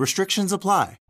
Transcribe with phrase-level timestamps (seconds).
[0.00, 1.09] Restrictions apply.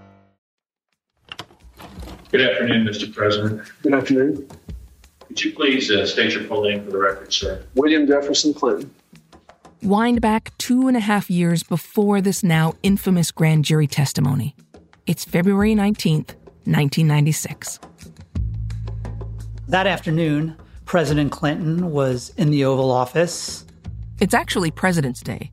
[2.31, 3.13] Good afternoon, Mr.
[3.13, 3.61] President.
[3.81, 4.47] Good afternoon.
[5.27, 7.61] Could you please uh, state your full name for the record, sir?
[7.75, 8.89] William Jefferson Clinton.
[9.81, 14.55] Wind back two and a half years before this now infamous grand jury testimony.
[15.05, 17.79] It's February 19th, 1996.
[19.67, 23.65] That afternoon, President Clinton was in the Oval Office.
[24.21, 25.51] It's actually President's Day,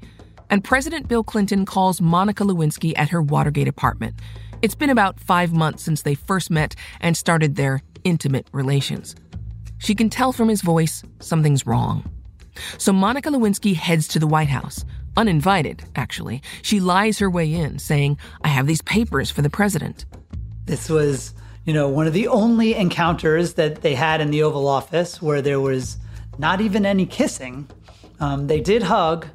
[0.49, 4.15] and President Bill Clinton calls Monica Lewinsky at her Watergate apartment.
[4.61, 9.15] It's been about five months since they first met and started their intimate relations.
[9.79, 12.11] She can tell from his voice something's wrong.
[12.77, 14.85] So Monica Lewinsky heads to the White House,
[15.17, 16.43] uninvited, actually.
[16.63, 20.05] She lies her way in, saying, I have these papers for the president.
[20.65, 24.67] This was, you know, one of the only encounters that they had in the Oval
[24.67, 25.99] Office where there was
[26.37, 27.71] not even any kissing.
[28.19, 29.29] Um, they did hug,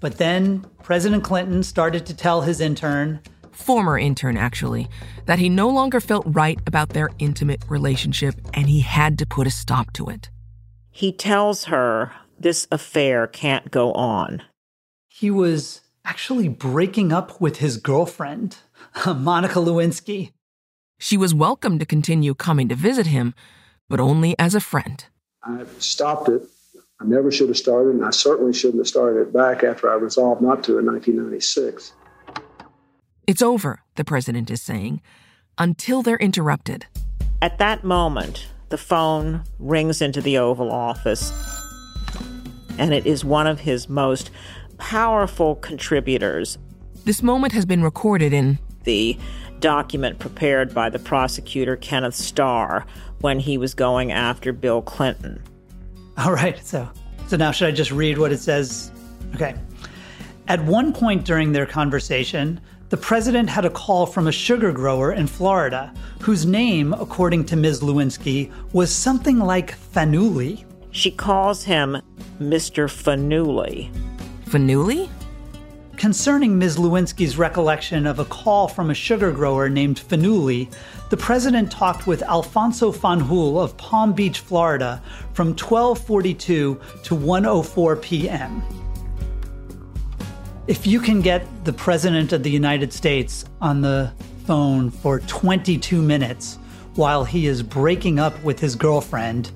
[0.00, 3.20] but then President Clinton started to tell his intern,
[3.56, 4.88] former intern actually,
[5.24, 9.46] that he no longer felt right about their intimate relationship and he had to put
[9.46, 10.30] a stop to it.
[10.90, 14.42] He tells her this affair can't go on.
[15.08, 18.58] he was actually breaking up with his girlfriend,
[19.06, 20.32] Monica Lewinsky.
[20.98, 23.34] She was welcome to continue coming to visit him,
[23.88, 25.04] but only as a friend.
[25.42, 26.42] I stopped it.
[27.00, 29.94] I never should have started, and I certainly shouldn't have started it back after I
[29.96, 31.92] resolved not to in 1996.
[33.26, 35.02] It's over, the president is saying,
[35.58, 36.86] until they're interrupted.
[37.42, 41.32] At that moment, the phone rings into the Oval Office,
[42.78, 44.30] and it is one of his most
[44.78, 46.58] powerful contributors,
[47.06, 49.16] This moment has been recorded in the
[49.60, 52.84] document prepared by the prosecutor Kenneth Starr
[53.20, 55.40] when he was going after Bill Clinton.
[56.18, 56.90] All right, so
[57.28, 58.90] so now should I just read what it says?
[59.36, 59.54] Okay.
[60.48, 65.12] At one point during their conversation, the president had a call from a sugar grower
[65.12, 67.80] in Florida whose name, according to Ms.
[67.80, 70.64] Lewinsky, was something like Fanuli.
[70.92, 72.00] She calls him
[72.40, 72.88] Mr.
[72.88, 73.90] Fanuli.
[74.44, 75.08] Fanuli?
[75.96, 76.76] Concerning Ms.
[76.76, 80.72] Lewinsky's recollection of a call from a sugar grower named Fanuli,
[81.08, 85.02] the president talked with Alfonso Fanjul of Palm Beach, Florida
[85.32, 88.62] from 1242 to 104 p.m.
[90.66, 94.12] If you can get the president of the United States on the
[94.46, 96.58] phone for 22 minutes
[96.96, 99.52] while he is breaking up with his girlfriend,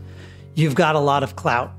[0.54, 1.72] you've got a lot of clout.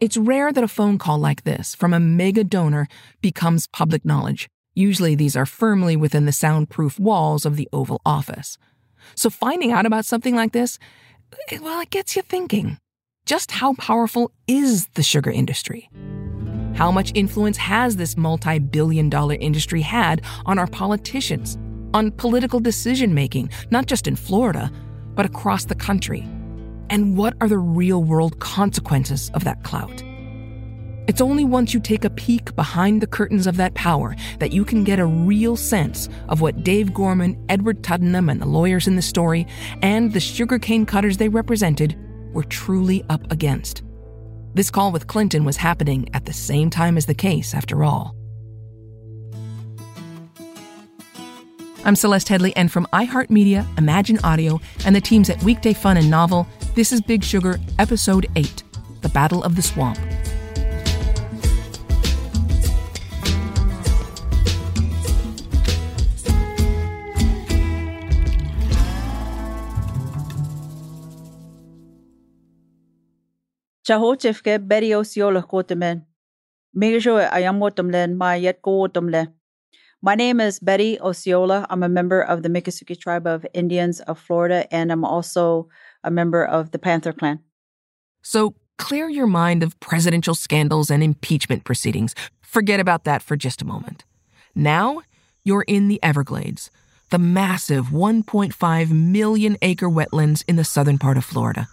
[0.00, 2.88] It's rare that a phone call like this from a mega donor
[3.22, 4.50] becomes public knowledge.
[4.74, 8.58] Usually these are firmly within the soundproof walls of the Oval Office.
[9.14, 10.78] So finding out about something like this,
[11.48, 12.76] eh, well, it gets you thinking.
[13.24, 15.88] Just how powerful is the sugar industry?
[16.74, 21.56] How much influence has this multi billion dollar industry had on our politicians,
[21.94, 24.72] on political decision making, not just in Florida,
[25.14, 26.22] but across the country?
[26.90, 30.02] And what are the real world consequences of that clout?
[31.06, 34.64] It's only once you take a peek behind the curtains of that power that you
[34.64, 38.96] can get a real sense of what Dave Gorman, Edward Tuddenham, and the lawyers in
[38.96, 39.46] the story,
[39.80, 41.96] and the sugarcane cutters they represented,
[42.32, 43.82] were truly up against.
[44.54, 48.14] This call with Clinton was happening at the same time as the case, after all.
[51.84, 56.10] I'm Celeste Headlee, and from iHeartMedia, Imagine Audio, and the teams at Weekday Fun and
[56.10, 58.62] Novel, this is Big Sugar, Episode 8
[59.00, 59.98] The Battle of the Swamp.
[73.86, 76.04] Chahochefke Betty Osceola Kotemen.
[76.76, 79.32] Megajoe Ayamotomlen Mayet Kotomle.
[80.00, 81.66] My name is Betty Osceola.
[81.68, 85.68] I'm a member of the Miccosukee Tribe of Indians of Florida, and I'm also
[86.04, 87.40] a member of the Panther Clan.
[88.22, 92.14] So clear your mind of presidential scandals and impeachment proceedings.
[92.40, 94.04] Forget about that for just a moment.
[94.54, 95.02] Now,
[95.42, 96.70] you're in the Everglades,
[97.10, 101.68] the massive 1.5 million acre wetlands in the southern part of Florida.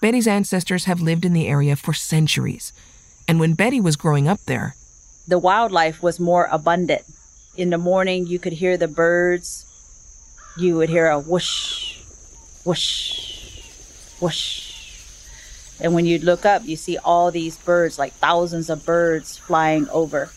[0.00, 2.72] Betty's ancestors have lived in the area for centuries.
[3.28, 4.74] And when Betty was growing up there,
[5.28, 7.02] The wildlife was more abundant.
[7.56, 9.66] In the morning, you could hear the birds.
[10.56, 11.98] You would hear a whoosh,
[12.64, 14.66] whoosh, whoosh.
[15.80, 19.88] And when you look up, you see all these birds, like thousands of birds flying
[19.90, 20.30] over.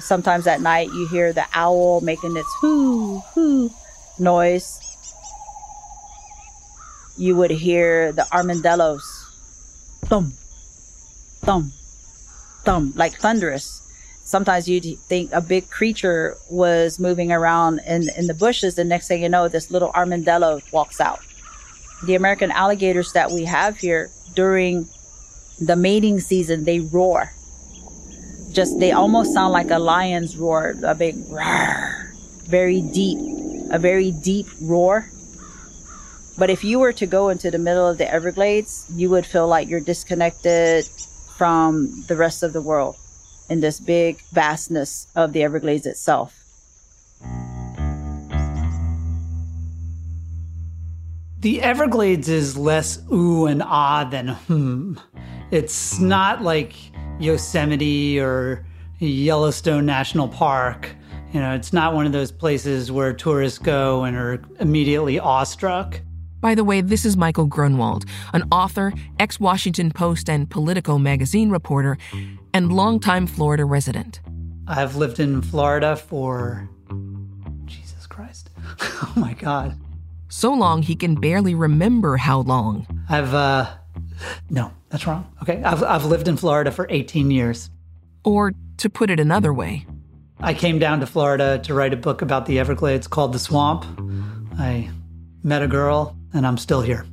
[0.00, 3.70] Sometimes at night, you hear the owl making its hoo, hoo
[4.18, 4.87] noise.
[7.18, 9.02] You would hear the armadillos
[10.06, 10.32] thump,
[11.40, 11.72] thump,
[12.64, 13.82] thump, like thunderous.
[14.24, 18.76] Sometimes you'd think a big creature was moving around in, in the bushes.
[18.76, 21.20] The next thing you know, this little armadillo walks out.
[22.04, 24.88] The American alligators that we have here during
[25.60, 27.32] the mating season, they roar.
[28.52, 32.12] Just, they almost sound like a lion's roar, a big roar,
[32.44, 33.18] very deep,
[33.70, 35.10] a very deep roar.
[36.38, 39.48] But if you were to go into the middle of the Everglades, you would feel
[39.48, 42.96] like you're disconnected from the rest of the world
[43.50, 46.44] in this big vastness of the Everglades itself.
[51.40, 54.94] The Everglades is less ooh and ah than hmm.
[55.50, 56.74] It's not like
[57.18, 58.64] Yosemite or
[59.00, 60.94] Yellowstone National Park.
[61.32, 66.00] You know, it's not one of those places where tourists go and are immediately awestruck.
[66.40, 71.50] By the way, this is Michael Grunwald, an author, ex Washington Post and Politico magazine
[71.50, 71.98] reporter,
[72.54, 74.20] and longtime Florida resident.
[74.66, 76.68] I've lived in Florida for.
[77.64, 78.50] Jesus Christ.
[78.80, 79.78] oh my God.
[80.28, 82.86] So long he can barely remember how long.
[83.08, 83.68] I've, uh.
[84.50, 85.32] No, that's wrong.
[85.42, 85.62] Okay.
[85.62, 87.70] I've, I've lived in Florida for 18 years.
[88.24, 89.86] Or, to put it another way,
[90.40, 93.84] I came down to Florida to write a book about the Everglades called The Swamp.
[94.56, 94.88] I
[95.42, 97.06] met a girl, and I'm still here.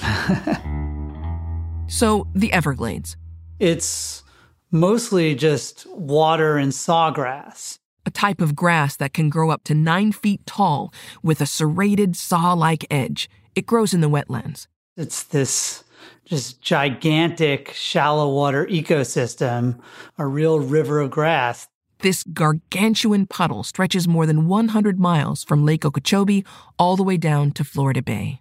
[1.88, 3.16] so, the Everglades.
[3.58, 4.22] It's
[4.70, 7.78] mostly just water and sawgrass.
[8.06, 10.92] A type of grass that can grow up to nine feet tall
[11.22, 13.28] with a serrated saw like edge.
[13.54, 14.66] It grows in the wetlands.
[14.96, 15.84] It's this
[16.24, 19.78] just gigantic shallow water ecosystem,
[20.16, 21.68] a real river of grass.
[21.98, 26.44] This gargantuan puddle stretches more than 100 miles from Lake Okeechobee
[26.78, 28.40] all the way down to Florida Bay.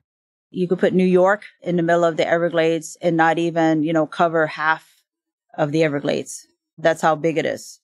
[0.52, 3.94] You could put New York in the middle of the Everglades and not even, you
[3.94, 5.04] know, cover half
[5.58, 6.48] of the Everglades.
[6.78, 7.80] That's how big it is.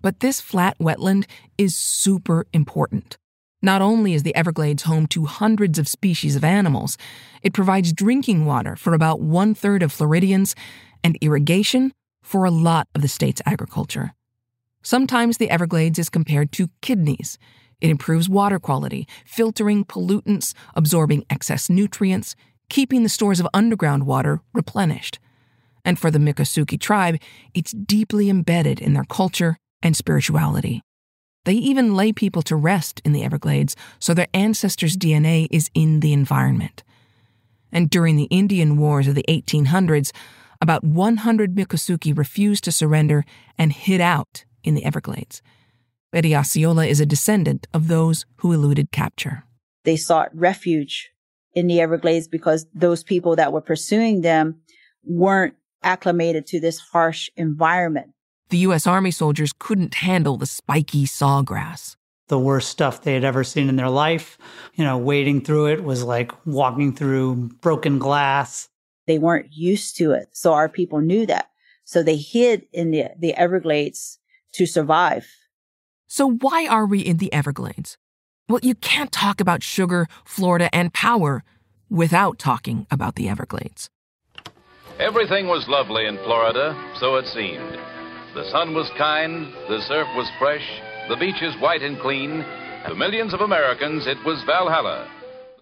[0.00, 1.26] But this flat wetland
[1.56, 3.16] is super important.
[3.62, 6.98] Not only is the Everglades home to hundreds of species of animals,
[7.42, 10.56] it provides drinking water for about one third of Floridians
[11.04, 11.92] and irrigation
[12.22, 14.14] for a lot of the state's agriculture.
[14.82, 17.38] Sometimes the Everglades is compared to kidneys.
[17.82, 22.36] It improves water quality, filtering pollutants, absorbing excess nutrients,
[22.68, 25.18] keeping the stores of underground water replenished.
[25.84, 27.18] And for the Miccosukee tribe,
[27.54, 30.80] it's deeply embedded in their culture and spirituality.
[31.44, 35.98] They even lay people to rest in the Everglades, so their ancestors' DNA is in
[35.98, 36.84] the environment.
[37.72, 40.12] And during the Indian Wars of the 1800s,
[40.60, 43.24] about 100 Miccosukee refused to surrender
[43.58, 45.42] and hid out in the Everglades.
[46.12, 49.44] Betty Osceola is a descendant of those who eluded capture.
[49.84, 51.10] They sought refuge
[51.54, 54.60] in the Everglades because those people that were pursuing them
[55.02, 58.10] weren't acclimated to this harsh environment.
[58.50, 58.86] The U.S.
[58.86, 61.96] Army soldiers couldn't handle the spiky sawgrass.
[62.28, 64.36] The worst stuff they had ever seen in their life.
[64.74, 68.68] You know, wading through it was like walking through broken glass.
[69.06, 70.28] They weren't used to it.
[70.32, 71.48] So our people knew that.
[71.84, 74.18] So they hid in the, the Everglades
[74.52, 75.26] to survive.
[76.14, 77.96] So, why are we in the Everglades?
[78.46, 81.42] Well, you can't talk about sugar, Florida, and power
[81.88, 83.88] without talking about the Everglades.
[84.98, 87.78] Everything was lovely in Florida, so it seemed.
[88.34, 92.44] The sun was kind, the surf was fresh, the beaches white and clean,
[92.88, 95.08] To millions of Americans, it was Valhalla.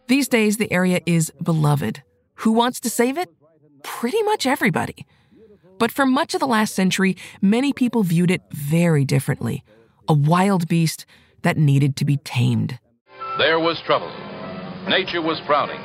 [0.09, 2.03] These days, the area is beloved.
[2.43, 3.29] Who wants to save it?
[3.85, 5.07] Pretty much everybody.
[5.79, 9.63] But for much of the last century, many people viewed it very differently
[10.11, 11.07] a wild beast
[11.43, 12.77] that needed to be tamed.
[13.39, 14.11] There was trouble.
[14.89, 15.81] Nature was frowning.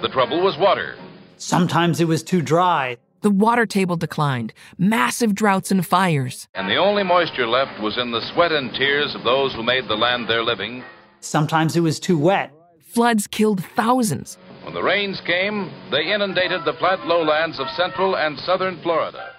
[0.00, 0.96] The trouble was water.
[1.36, 2.96] Sometimes it was too dry.
[3.20, 6.48] The water table declined, massive droughts and fires.
[6.54, 9.88] And the only moisture left was in the sweat and tears of those who made
[9.88, 10.82] the land their living.
[11.20, 12.50] Sometimes it was too wet.
[12.94, 14.38] Floods killed thousands.
[14.62, 19.33] When the rains came, they inundated the flat lowlands of central and southern Florida.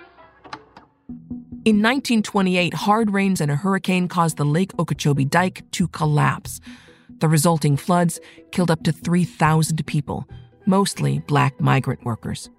[1.65, 6.61] In 1928, hard rains and a hurricane caused the Lake Okeechobee Dike to collapse.
[7.17, 8.19] The resulting floods
[8.51, 10.29] killed up to 3,000 people,
[10.67, 12.51] mostly black migrant workers.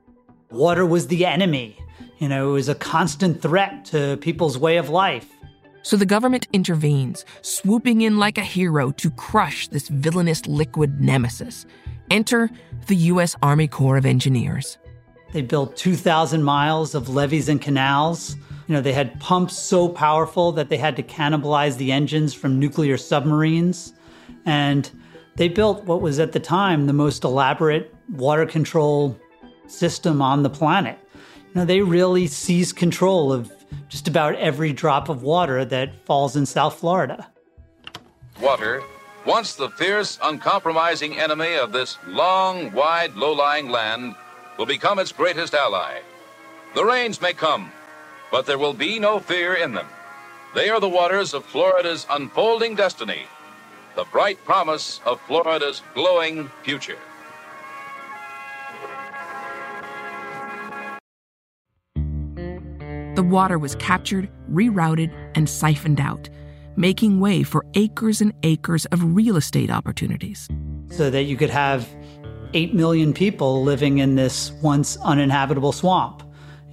[0.51, 1.79] Water was the enemy.
[2.19, 5.29] You know, it was a constant threat to people's way of life.
[5.83, 11.65] So the government intervenes, swooping in like a hero to crush this villainous liquid nemesis.
[12.11, 12.51] Enter
[12.89, 13.37] the U.S.
[13.41, 14.79] Army Corps of Engineers.
[15.33, 18.35] They built 2,000 miles of levees and canals.
[18.67, 22.59] You know, they had pumps so powerful that they had to cannibalize the engines from
[22.59, 23.93] nuclear submarines.
[24.45, 24.91] And
[25.37, 29.17] they built what was at the time the most elaborate water control
[29.69, 30.99] system on the planet.
[31.15, 33.53] You know, they really seized control of
[33.89, 37.29] just about every drop of water that falls in South Florida.
[38.41, 38.83] Water,
[39.25, 44.15] once the fierce, uncompromising enemy of this long, wide, low lying land,
[44.59, 46.01] will become its greatest ally.
[46.75, 47.73] The rains may come,
[48.31, 49.87] but there will be no fear in them.
[50.55, 53.23] They are the waters of Florida's unfolding destiny,
[53.95, 56.99] the bright promise of Florida's glowing future.
[63.17, 66.29] The water was captured, rerouted, and siphoned out,
[66.77, 70.49] making way for acres and acres of real estate opportunities.
[70.91, 71.89] So that you could have
[72.53, 76.23] 8 million people living in this once uninhabitable swamp.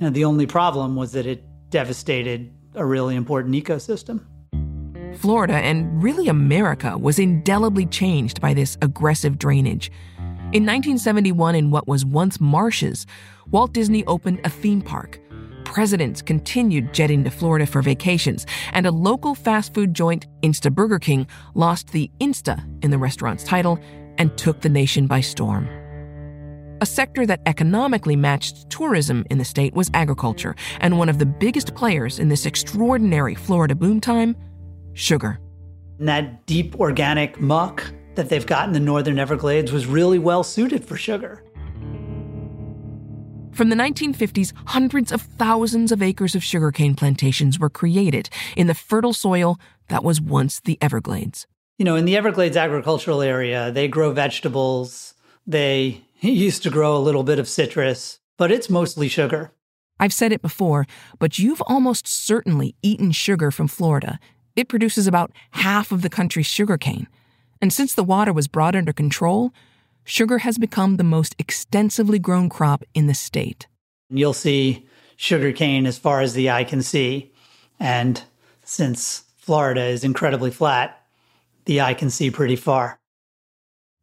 [0.04, 4.26] Know, the only problem was that it devastated a really important ecosystem.
[5.16, 9.90] Florida, and really America, was indelibly changed by this aggressive drainage.
[10.52, 13.06] In 1971, in what was once marshes,
[13.50, 15.22] Walt Disney opened a theme park.
[15.64, 21.00] Presidents continued jetting to Florida for vacations, and a local fast food joint, Insta Burger
[21.00, 23.80] King, lost the Insta in the restaurant's title
[24.18, 25.70] and took the nation by storm.
[26.84, 31.26] A sector that economically matched tourism in the state was agriculture, and one of the
[31.26, 34.36] biggest players in this extraordinary Florida boom time
[34.92, 35.40] sugar.
[35.98, 40.44] And that deep organic muck that they've got in the northern Everglades was really well
[40.44, 41.46] suited for sugar.
[43.54, 48.76] From the 1950s, hundreds of thousands of acres of sugarcane plantations were created in the
[48.76, 51.48] fertile soil that was once the Everglades.
[51.78, 55.14] You know, in the Everglades agricultural area, they grow vegetables,
[55.48, 59.52] they used to grow a little bit of citrus, but it's mostly sugar.
[60.00, 60.88] I've said it before,
[61.20, 64.20] but you've almost certainly eaten sugar from Florida.
[64.56, 67.08] It produces about half of the country's sugarcane.
[67.62, 69.52] And since the water was brought under control,
[70.04, 73.68] sugar has become the most extensively grown crop in the state.
[74.10, 77.32] You'll see sugarcane as far as the eye can see.
[77.80, 78.22] And
[78.64, 81.06] since Florida is incredibly flat,
[81.66, 83.00] the eye can see pretty far.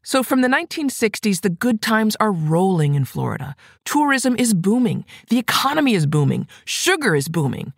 [0.02, 3.54] So, from the 1960s, the good times are rolling in Florida.
[3.84, 7.74] Tourism is booming, the economy is booming, sugar is booming.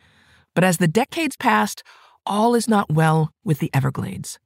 [0.55, 1.83] But as the decades passed,
[2.25, 4.39] all is not well with the Everglades.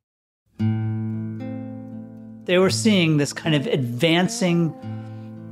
[2.47, 4.73] They were seeing this kind of advancing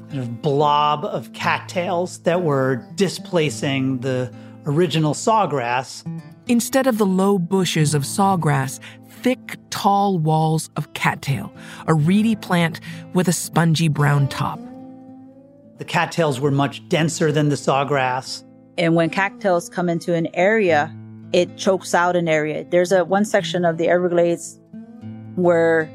[0.08, 4.32] kind of blob of cattails that were displacing the
[4.64, 6.04] original sawgrass.
[6.46, 8.78] Instead of the low bushes of sawgrass,
[9.24, 11.50] thick, tall walls of cattail,
[11.86, 12.78] a reedy plant
[13.14, 14.60] with a spongy brown top.
[15.78, 18.44] The cattails were much denser than the sawgrass.
[18.76, 20.94] And when cattails come into an area,
[21.32, 22.66] it chokes out an area.
[22.68, 24.60] There's a one section of the Everglades
[25.36, 25.90] where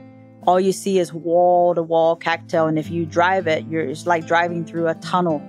[0.48, 2.65] all you see is wall to wall cattail.
[2.65, 5.39] And if you drive it, you're, it's like driving through a tunnel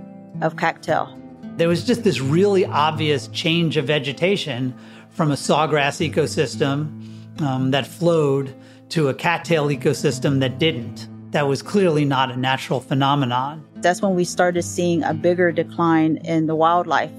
[0.42, 1.18] of cattail.
[1.56, 4.74] There was just this really obvious change of vegetation
[5.08, 7.09] from a sawgrass ecosystem
[7.40, 8.54] um, that flowed
[8.90, 11.08] to a cattail ecosystem that didn't.
[11.32, 13.64] That was clearly not a natural phenomenon.
[13.76, 17.12] That's when we started seeing a bigger decline in the wildlife.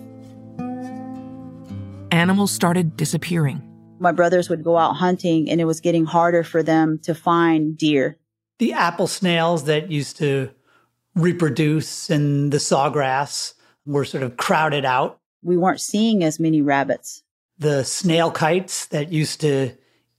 [2.11, 3.61] Animals started disappearing.
[3.99, 7.77] My brothers would go out hunting, and it was getting harder for them to find
[7.77, 8.17] deer.
[8.59, 10.51] The apple snails that used to
[11.15, 13.53] reproduce in the sawgrass
[13.85, 15.19] were sort of crowded out.
[15.41, 17.23] We weren't seeing as many rabbits.
[17.57, 19.71] The snail kites that used to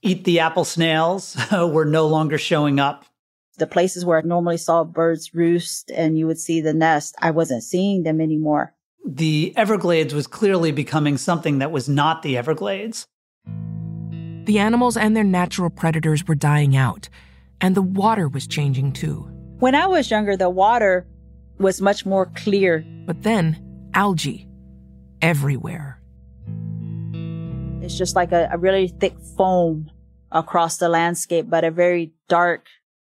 [0.03, 3.05] eat the apple snails were no longer showing up.
[3.57, 7.31] The places where I normally saw birds roost and you would see the nest, I
[7.31, 8.75] wasn't seeing them anymore.
[9.05, 13.05] The Everglades was clearly becoming something that was not the Everglades.
[14.45, 17.09] The animals and their natural predators were dying out,
[17.61, 19.27] and the water was changing too.
[19.59, 21.07] When I was younger, the water
[21.59, 22.85] was much more clear.
[23.05, 24.47] But then, algae
[25.21, 26.01] everywhere.
[27.81, 29.89] It's just like a, a really thick foam
[30.33, 32.67] across the landscape, but a very dark,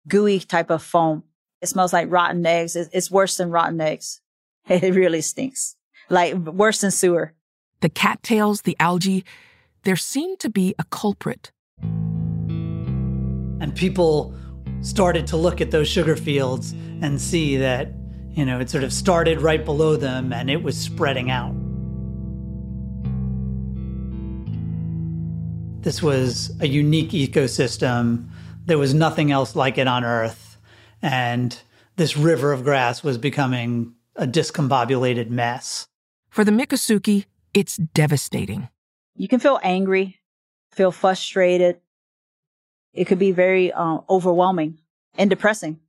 [0.09, 1.23] gooey type of foam.
[1.63, 2.77] It smells like rotten eggs.
[2.77, 4.21] It's worse than rotten eggs.
[4.69, 5.77] It really stinks.
[6.09, 7.33] Like worse than sewer.
[7.81, 9.25] The cattails, the algae,
[9.83, 11.51] there seemed to be a culprit.
[11.83, 14.35] And people
[14.83, 17.93] started to look at those sugar fields and see that,
[18.31, 21.55] you know, it sort of started right below them and it was spreading out.
[25.83, 28.29] This was a unique ecosystem.
[28.67, 30.57] There was nothing else like it on Earth.
[31.03, 31.59] And
[31.97, 35.89] this river of grass was becoming a discombobulated mess.
[36.31, 38.69] For the Miccosukee, it's devastating.
[39.17, 40.21] You can feel angry,
[40.71, 41.81] feel frustrated.
[42.93, 44.79] It could be very uh, overwhelming
[45.19, 45.81] and depressing.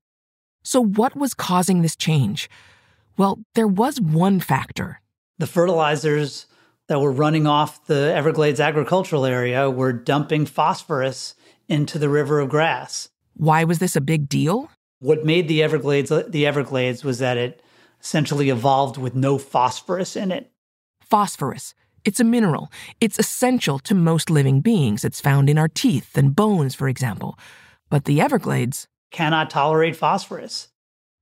[0.63, 2.50] So, what was causing this change?
[3.17, 5.01] Well, there was one factor.
[5.38, 6.47] The fertilizers
[6.88, 11.36] that were running off the Everglades agricultural area were dumping phosphorus
[11.68, 13.10] into the river of grass.
[13.36, 14.70] Why was this a big deal?
[15.00, 17.62] What made the Everglades the Everglades was that it
[18.02, 20.52] essentially evolved with no phosphorus in it.
[21.02, 21.74] Phosphorus.
[22.06, 22.70] It's a mineral.
[23.00, 25.06] It's essential to most living beings.
[25.06, 27.40] It's found in our teeth and bones, for example.
[27.90, 30.68] But the Everglades cannot tolerate phosphorus.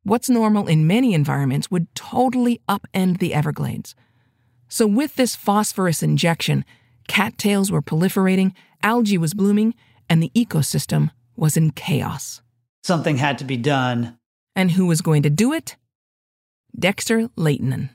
[0.04, 3.94] What's normal in many environments would totally upend the Everglades.
[4.72, 6.64] So, with this phosphorus injection,
[7.10, 9.76] cattails were proliferating, algae was blooming,
[10.10, 12.42] and the ecosystem was in chaos.
[12.82, 14.18] Something had to be done.
[14.56, 15.76] And who was going to do it?
[16.74, 17.90] Dexter Lehtinen.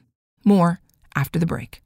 [0.45, 0.83] More
[1.15, 1.83] after the break.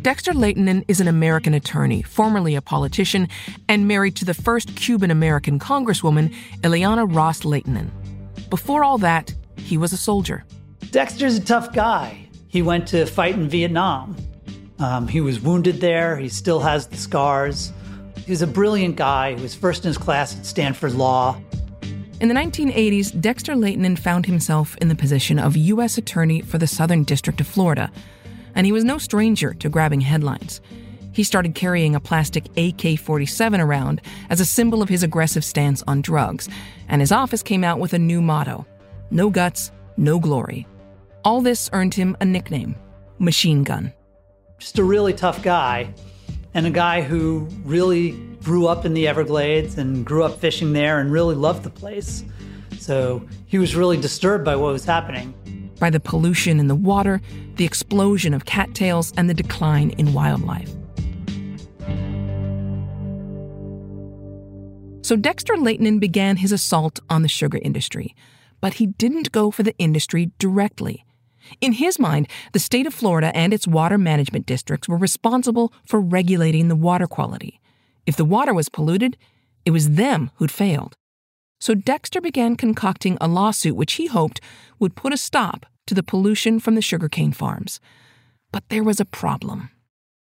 [0.00, 3.28] Dexter Lehtinen is an American attorney, formerly a politician,
[3.68, 7.90] and married to the first Cuban American Congresswoman, Ileana Ros Lehtinen.
[8.48, 10.44] Before all that, he was a soldier.
[10.90, 12.28] Dexter's a tough guy.
[12.48, 14.16] He went to fight in Vietnam.
[14.80, 16.16] Um, he was wounded there.
[16.16, 17.72] He still has the scars.
[18.26, 19.34] He's a brilliant guy.
[19.34, 21.40] He was first in his class at Stanford Law.
[22.20, 25.96] In the 1980s, Dexter Lehtinen found himself in the position of U.S.
[25.96, 27.90] Attorney for the Southern District of Florida,
[28.54, 30.60] and he was no stranger to grabbing headlines.
[31.12, 35.82] He started carrying a plastic AK 47 around as a symbol of his aggressive stance
[35.86, 36.48] on drugs,
[36.88, 38.66] and his office came out with a new motto
[39.10, 40.66] no guts, no glory.
[41.24, 42.76] All this earned him a nickname
[43.18, 43.92] Machine Gun.
[44.58, 45.92] Just a really tough guy,
[46.54, 50.98] and a guy who really grew up in the Everglades and grew up fishing there
[50.98, 52.24] and really loved the place.
[52.78, 55.34] So he was really disturbed by what was happening.
[55.78, 57.20] By the pollution in the water,
[57.56, 60.70] the explosion of cattails, and the decline in wildlife.
[65.02, 68.14] So Dexter Lehtinen began his assault on the sugar industry,
[68.60, 71.04] but he didn't go for the industry directly.
[71.60, 76.00] In his mind, the state of Florida and its water management districts were responsible for
[76.00, 77.60] regulating the water quality.
[78.06, 79.16] If the water was polluted,
[79.64, 80.96] it was them who'd failed.
[81.60, 84.40] So Dexter began concocting a lawsuit which he hoped
[84.78, 87.80] would put a stop to the pollution from the sugarcane farms.
[88.52, 89.70] But there was a problem.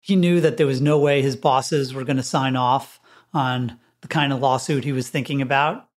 [0.01, 3.01] He knew that there was no way his bosses were going to sign off
[3.33, 5.88] on the kind of lawsuit he was thinking about.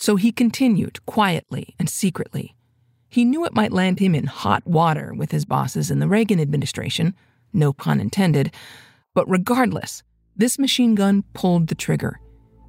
[0.00, 2.56] So he continued quietly and secretly.
[3.10, 6.40] He knew it might land him in hot water with his bosses in the Reagan
[6.40, 7.14] administration,
[7.52, 8.50] no pun intended.
[9.12, 10.02] But regardless,
[10.34, 12.18] this machine gun pulled the trigger.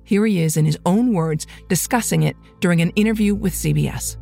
[0.04, 4.18] Here he is in his own words discussing it during an interview with CBS.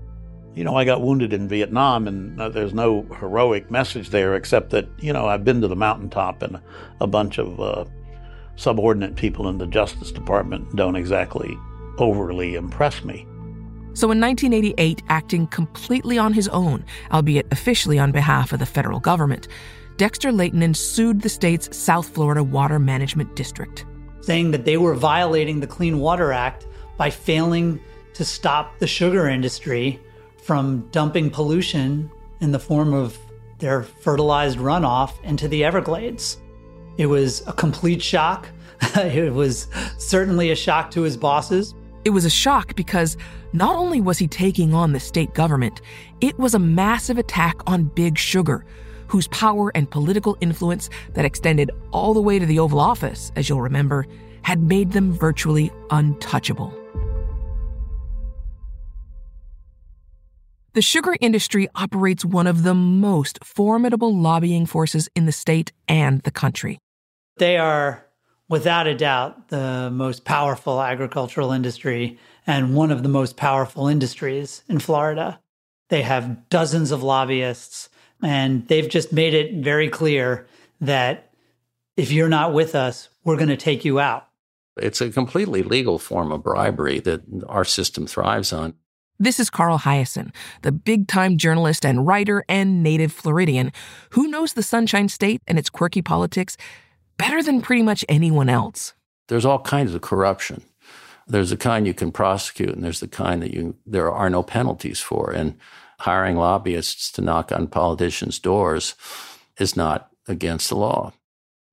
[0.53, 4.69] You know, I got wounded in Vietnam, and uh, there's no heroic message there except
[4.69, 6.59] that, you know, I've been to the mountaintop, and
[7.01, 7.85] a bunch of uh,
[8.55, 11.57] subordinate people in the Justice Department don't exactly
[11.99, 13.25] overly impress me.
[13.93, 18.99] So in 1988, acting completely on his own, albeit officially on behalf of the federal
[18.99, 19.47] government,
[19.97, 23.85] Dexter Lehtinen sued the state's South Florida Water Management District,
[24.21, 27.81] saying that they were violating the Clean Water Act by failing
[28.13, 29.99] to stop the sugar industry
[30.41, 32.09] from dumping pollution
[32.39, 33.17] in the form of
[33.57, 36.37] their fertilized runoff into the Everglades.
[36.97, 38.47] It was a complete shock.
[38.95, 41.75] it was certainly a shock to his bosses.
[42.09, 43.17] It was a shock because
[43.53, 45.79] not only was he taking on the state government,
[46.21, 48.65] it was a massive attack on Big Sugar,
[49.05, 53.47] whose power and political influence that extended all the way to the Oval Office, as
[53.47, 54.07] you'll remember,
[54.41, 56.73] had made them virtually untouchable.
[60.73, 66.23] The sugar industry operates one of the most formidable lobbying forces in the state and
[66.23, 66.79] the country.
[67.37, 68.03] They are,
[68.49, 74.63] without a doubt, the most powerful agricultural industry and one of the most powerful industries
[74.67, 75.39] in Florida.
[75.89, 77.89] They have dozens of lobbyists,
[78.21, 80.47] and they've just made it very clear
[80.81, 81.31] that
[81.95, 84.27] if you're not with us, we're going to take you out.
[84.77, 88.73] It's a completely legal form of bribery that our system thrives on.
[89.21, 93.73] This is Carl Hiaasen, the big time journalist and writer and native Floridian
[94.11, 96.55] who knows the Sunshine State and its quirky politics
[97.19, 98.93] better than pretty much anyone else.
[99.27, 100.63] There's all kinds of corruption.
[101.27, 104.41] There's the kind you can prosecute, and there's the kind that you there are no
[104.41, 105.29] penalties for.
[105.29, 105.55] And
[105.99, 108.95] hiring lobbyists to knock on politicians' doors
[109.59, 111.11] is not against the law.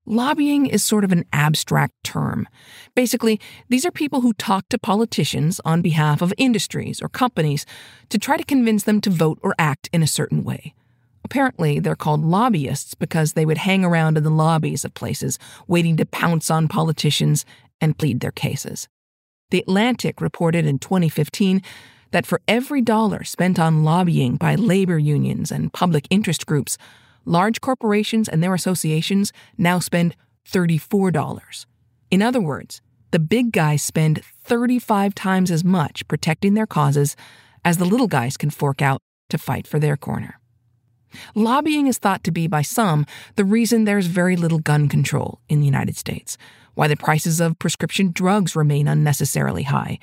[0.05, 2.47] Lobbying is sort of an abstract term.
[2.95, 7.67] Basically, these are people who talk to politicians on behalf of industries or companies
[8.11, 10.75] to try to convince them to vote or act in a certain way.
[11.27, 15.97] Apparently, they're called lobbyists because they would hang around in the lobbies of places waiting
[15.97, 17.45] to pounce on politicians
[17.81, 18.87] and plead their cases.
[19.51, 21.63] The Atlantic reported in 2015
[22.13, 26.79] that for every dollar spent on lobbying by labor unions and public interest groups,
[27.25, 30.15] large corporations and their associations now spend
[30.49, 31.67] $34.
[32.13, 37.17] In other words, the big guys spend 35 times as much protecting their causes
[37.65, 40.39] as the little guys can fork out to fight for their corner.
[41.35, 45.61] Lobbying is thought to be, by some, the reason there's very little gun control in
[45.61, 46.37] the United States,
[46.75, 49.99] why the prices of prescription drugs remain unnecessarily high,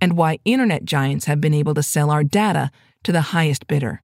[0.00, 2.70] and why internet giants have been able to sell our data
[3.04, 4.00] to the highest bidder.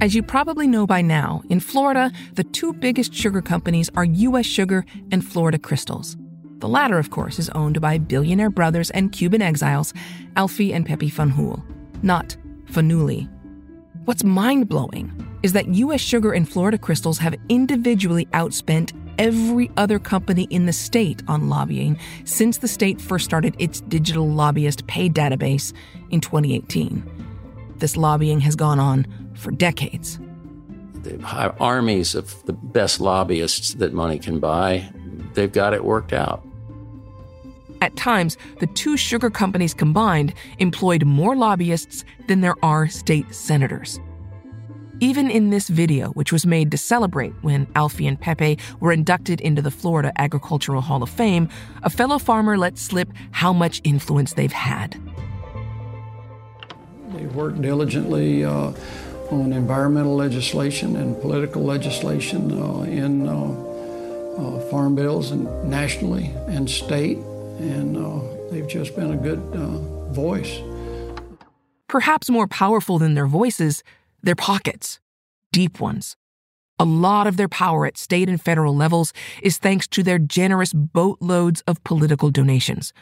[0.00, 4.44] As you probably know by now, in Florida, the two biggest sugar companies are U.S.
[4.44, 6.16] Sugar and Florida Crystals.
[6.58, 9.94] The latter, of course, is owned by billionaire brothers and Cuban exiles,
[10.36, 11.62] Alfie and Pepe Fanjul,
[12.02, 13.33] not Fanuli.
[14.04, 15.10] What's mind blowing
[15.42, 16.00] is that U.S.
[16.00, 21.98] Sugar and Florida Crystals have individually outspent every other company in the state on lobbying
[22.24, 25.72] since the state first started its digital lobbyist pay database
[26.10, 27.02] in 2018.
[27.78, 30.18] This lobbying has gone on for decades.
[30.96, 34.86] They have armies of the best lobbyists that money can buy.
[35.32, 36.46] They've got it worked out.
[37.80, 44.00] At times, the two sugar companies combined employed more lobbyists than there are state senators.
[45.00, 49.40] Even in this video, which was made to celebrate when Alfie and Pepe were inducted
[49.40, 51.48] into the Florida Agricultural Hall of Fame,
[51.82, 55.00] a fellow farmer let slip how much influence they've had.
[57.12, 58.72] They worked diligently uh,
[59.30, 63.72] on environmental legislation and political legislation uh, in uh,
[64.36, 67.18] uh farm bills and nationally and state,
[67.58, 70.60] and uh, they've just been a good uh, voice.
[71.88, 73.82] Perhaps more powerful than their voices,
[74.22, 75.00] their pockets,
[75.52, 76.16] deep ones.
[76.78, 79.12] A lot of their power at state and federal levels
[79.42, 82.92] is thanks to their generous boatloads of political donations.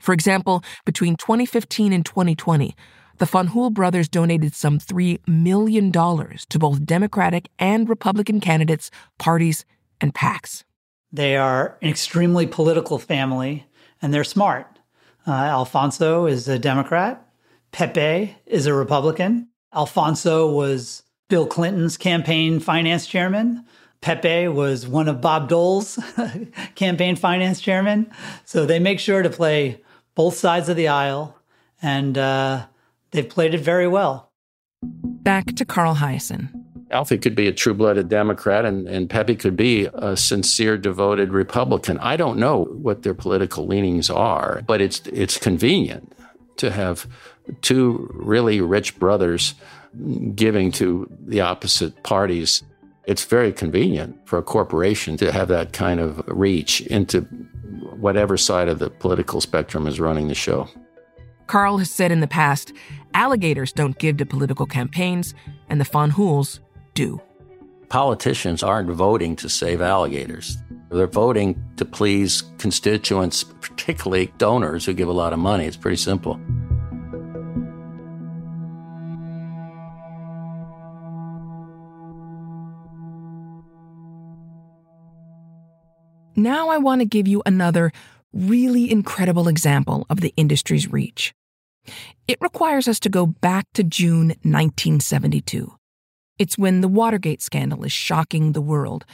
[0.00, 2.74] For example, between 2015 and 2020,
[3.18, 9.64] the Fanjul brothers donated some $3 million to both Democratic and Republican candidates, parties,
[10.00, 10.64] and PACs.
[11.12, 13.66] They are an extremely political family,
[14.02, 14.78] and they're smart.
[15.26, 17.26] Uh, Alfonso is a Democrat.
[17.70, 19.48] Pepe is a Republican.
[19.74, 23.64] Alfonso was Bill Clinton's campaign finance chairman.
[24.02, 25.98] Pepe was one of Bob Dole's
[26.74, 28.10] campaign finance chairman.
[28.44, 29.80] So they make sure to play
[30.14, 31.38] both sides of the aisle,
[31.80, 32.66] and uh,
[33.12, 34.30] they've played it very well.
[34.82, 36.61] Back to Carl Hiaasen.
[36.92, 41.32] Alfie could be a true blooded Democrat and, and Pepe could be a sincere, devoted
[41.32, 41.98] Republican.
[41.98, 46.12] I don't know what their political leanings are, but it's, it's convenient
[46.58, 47.06] to have
[47.62, 49.54] two really rich brothers
[50.34, 52.62] giving to the opposite parties.
[53.04, 57.22] It's very convenient for a corporation to have that kind of reach into
[57.98, 60.68] whatever side of the political spectrum is running the show.
[61.46, 62.72] Carl has said in the past
[63.14, 65.34] alligators don't give to political campaigns,
[65.68, 66.60] and the Fanjuls
[66.94, 67.20] do.
[67.88, 70.56] Politicians aren't voting to save alligators.
[70.90, 75.66] They're voting to please constituents, particularly donors who give a lot of money.
[75.66, 76.40] It's pretty simple.
[86.34, 87.92] Now I want to give you another
[88.32, 91.34] really incredible example of the industry's reach.
[92.26, 95.74] It requires us to go back to June 1972.
[96.42, 99.04] It's when the Watergate scandal is shocking the world.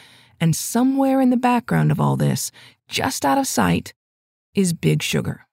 [0.40, 2.50] And somewhere in the background of all this,
[2.88, 3.92] just out of sight,
[4.54, 5.46] is Big Sugar.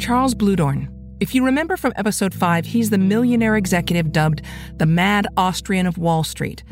[0.00, 0.88] Charles Bluhdorn.
[1.20, 4.42] If you remember from episode 5, he's the millionaire executive dubbed
[4.78, 6.64] the Mad Austrian of Wall Street.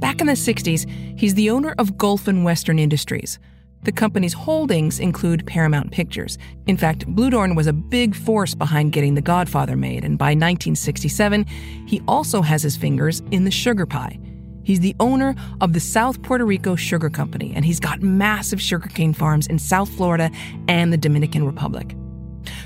[0.00, 3.38] Back in the 60s, he's the owner of Gulf and Western Industries.
[3.84, 6.38] The company's holdings include Paramount Pictures.
[6.66, 11.44] In fact, Bluhdorn was a big force behind getting The Godfather made, and by 1967,
[11.86, 14.18] he also has his fingers in the sugar pie.
[14.62, 19.12] He's the owner of the South Puerto Rico Sugar Company, and he's got massive sugarcane
[19.12, 20.30] farms in South Florida
[20.66, 21.94] and the Dominican Republic.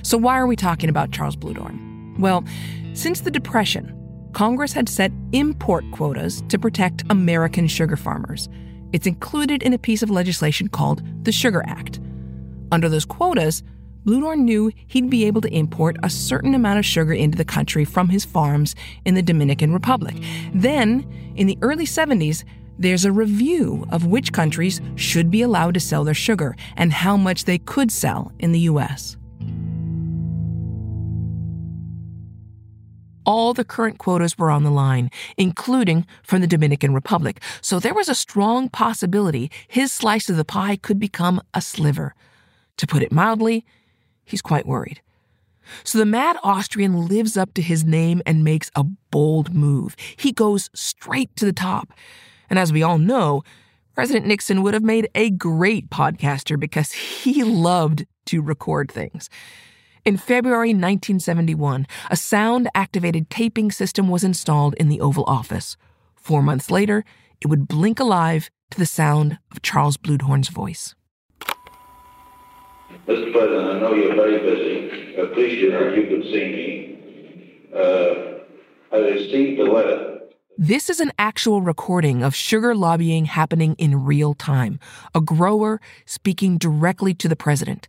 [0.02, 2.16] So, why are we talking about Charles Bluhdorn?
[2.20, 2.44] Well,
[2.92, 3.92] since the Depression,
[4.32, 8.48] Congress had set import quotas to protect American sugar farmers.
[8.92, 12.00] It's included in a piece of legislation called the Sugar Act.
[12.72, 13.62] Under those quotas,
[14.04, 17.84] Bluhdorn knew he'd be able to import a certain amount of sugar into the country
[17.84, 18.74] from his farms
[19.04, 20.16] in the Dominican Republic.
[20.54, 22.44] Then, in the early 70s,
[22.78, 27.18] there's a review of which countries should be allowed to sell their sugar and how
[27.18, 29.17] much they could sell in the U.S.
[33.28, 37.42] all the current quotas were on the line, including from the Dominican Republic.
[37.60, 42.14] So there was a strong possibility his slice of the pie could become a sliver.
[42.78, 43.66] To put it mildly,
[44.24, 45.02] he's quite worried.
[45.84, 49.94] So the mad Austrian lives up to his name and makes a bold move.
[50.16, 51.92] He goes straight to the top.
[52.48, 53.42] And as we all know,
[53.94, 59.28] President Nixon would have made a great podcaster because he loved to record things.
[60.08, 65.76] In February 1971, a sound activated taping system was installed in the Oval Office.
[66.16, 67.04] Four months later,
[67.42, 70.94] it would blink alive to the sound of Charles Bluhdorn's voice.
[73.06, 73.32] Mr.
[73.32, 75.14] President, I know you're very busy.
[75.18, 77.70] I appreciate if you could see me.
[77.76, 80.20] Uh, I received a letter.
[80.56, 84.80] This is an actual recording of sugar lobbying happening in real time,
[85.14, 87.88] a grower speaking directly to the president.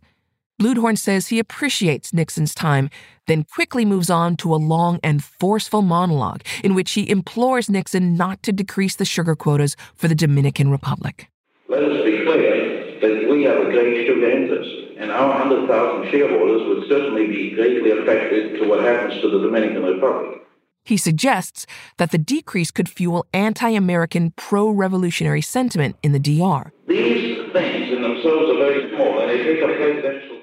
[0.60, 2.90] Bluhdorn says he appreciates Nixon's time,
[3.26, 8.14] then quickly moves on to a long and forceful monologue in which he implores Nixon
[8.14, 11.30] not to decrease the sugar quotas for the Dominican Republic.
[11.70, 16.68] Let us be clear that we have a great sugar interest, and our 100,000 shareholders
[16.68, 20.42] would certainly be greatly affected to what happens to the Dominican Republic.
[20.84, 26.70] He suggests that the decrease could fuel anti American pro revolutionary sentiment in the DR.
[26.86, 30.39] These things in themselves are very small, and they take a presidential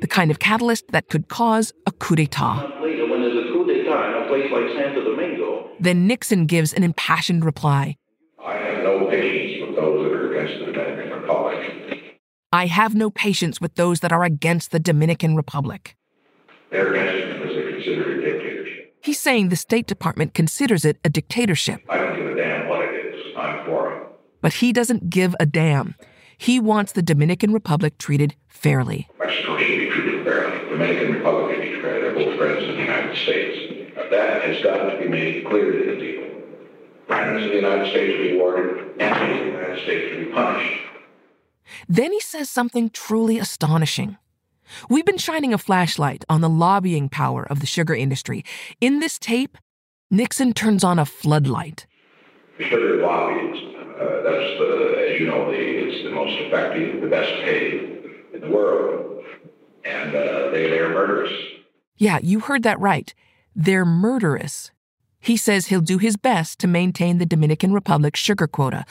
[0.00, 2.68] the kind of catalyst that could cause a coup d'etat.
[2.82, 6.72] Later, when there's a coup d'etat in a place like Santo Domingo, then Nixon gives
[6.72, 7.96] an impassioned reply.
[8.44, 12.22] I have no patience with those that are against the Dominican Republic.
[12.52, 15.96] I have no patience with those that are against the Dominican Republic.
[16.70, 18.96] They're against it because they consider it a dictatorship.
[19.02, 21.80] He's saying the State Department considers it a dictatorship.
[21.88, 23.36] I don't give a damn what it is.
[23.36, 24.02] I'm for it.
[24.40, 25.94] But he doesn't give a damn.
[26.38, 29.08] He wants the Dominican Republic treated fairly.
[29.18, 29.56] Mexico
[30.76, 32.00] Dominican Republic be treated fairly.
[32.02, 33.94] They're both friends of the United States.
[34.10, 36.42] That has got to be made clear to the people.
[37.06, 40.32] Friends of the United States to be rewarded, enemies of the United States to be
[40.32, 40.82] punished.
[41.88, 44.18] Then he says something truly astonishing.
[44.90, 48.44] We've been shining a flashlight on the lobbying power of the sugar industry.
[48.80, 49.56] In this tape,
[50.10, 51.86] Nixon turns on a floodlight.
[52.58, 57.00] The sugar lobby is uh, that's the, as you know, the, it's the most effective,
[57.00, 59.15] the best paid in the world,
[59.86, 61.32] and uh, they they're murderous.
[61.96, 63.14] Yeah, you heard that right.
[63.54, 64.70] They're murderous.
[65.20, 68.84] He says he'll do his best to maintain the Dominican Republic sugar quota,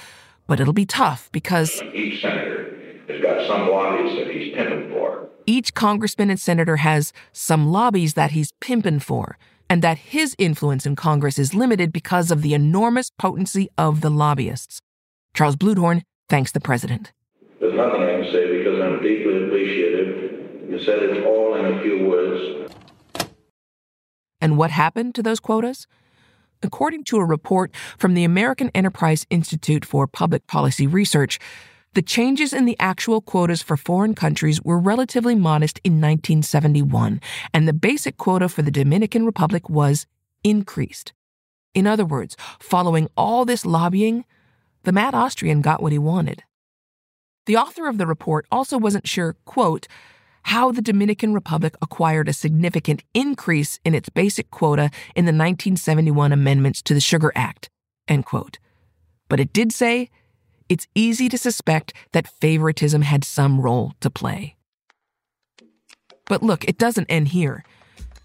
[0.48, 2.78] but it'll be tough because each senator
[3.08, 5.30] has got some lobbies that he's pimping for.
[5.46, 9.38] Each congressman and senator has some lobbies that he's pimping for
[9.70, 14.10] and that his influence in Congress is limited because of the enormous potency of the
[14.10, 14.80] lobbyists.
[15.34, 17.12] Charles Bluhdorn thanks the president.
[17.60, 20.45] There's nothing I can say because I'm deeply appreciative.
[20.70, 22.72] You said it all in a few words.
[24.42, 25.86] And what happened to those quotas?
[26.64, 31.40] According to a report from the American Enterprise Institute for Public Policy Research,
[31.94, 37.22] the changes in the actual quotas for foreign countries were relatively modest in 1971,
[37.54, 40.08] and the basic quota for the Dominican Republic was
[40.44, 41.14] increased.
[41.74, 44.26] In other words, following all this lobbying,
[44.84, 46.44] the mad Austrian got what he wanted.
[47.46, 49.88] The author of the report also wasn't sure, quote,
[50.46, 56.32] how the Dominican Republic acquired a significant increase in its basic quota in the 1971
[56.32, 57.68] amendments to the Sugar Act,
[58.08, 58.60] end quote.
[59.28, 60.12] But it did say
[60.70, 64.56] it's easy to suspect that favoritism had some role to play.
[66.26, 67.66] But look, it doesn't end here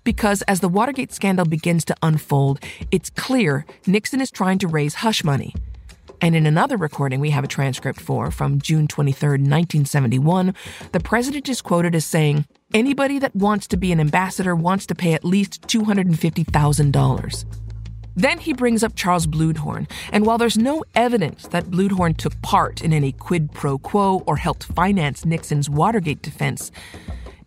[0.04, 4.96] because as the Watergate scandal begins to unfold, it's clear Nixon is trying to raise
[4.96, 5.54] hush money.
[6.22, 10.54] And in another recording we have a transcript for from June 23, 1971,
[10.92, 14.94] the president is quoted as saying, Anybody that wants to be an ambassador wants to
[14.94, 17.44] pay at least $250,000.
[18.16, 22.82] Then he brings up Charles Bluhdorn, and while there's no evidence that Bluhdorn took part
[22.82, 26.70] in any quid pro quo or helped finance Nixon's Watergate defense,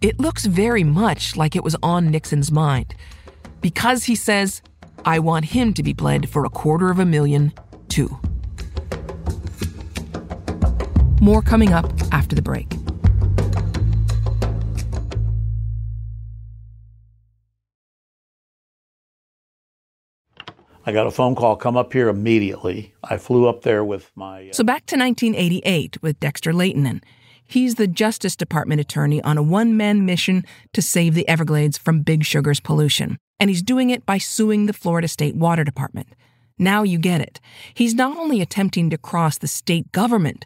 [0.01, 2.95] it looks very much like it was on Nixon's mind.
[3.61, 4.61] Because he says,
[5.05, 7.53] I want him to be bled for a quarter of a million,
[7.87, 8.19] too.
[11.23, 12.67] More coming up after the break.
[20.85, 22.93] I got a phone call, come up here immediately.
[23.05, 24.49] I flew up there with my.
[24.49, 27.01] Uh, so back to 1988 with Dexter Lehtinen.
[27.45, 32.01] He's the Justice Department attorney on a one man mission to save the Everglades from
[32.01, 33.17] Big Sugar's pollution.
[33.39, 36.09] And he's doing it by suing the Florida State Water Department.
[36.59, 37.39] Now you get it.
[37.73, 40.45] He's not only attempting to cross the state government,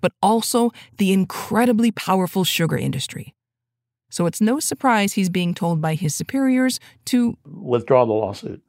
[0.00, 3.34] but also the incredibly powerful sugar industry.
[4.10, 8.62] So it's no surprise he's being told by his superiors to withdraw the lawsuit.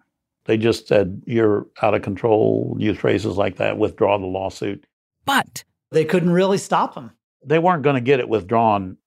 [0.45, 4.85] They just said, you're out of control, use phrases like that, withdraw the lawsuit.
[5.25, 7.11] But they couldn't really stop him.
[7.45, 8.97] They weren't going to get it withdrawn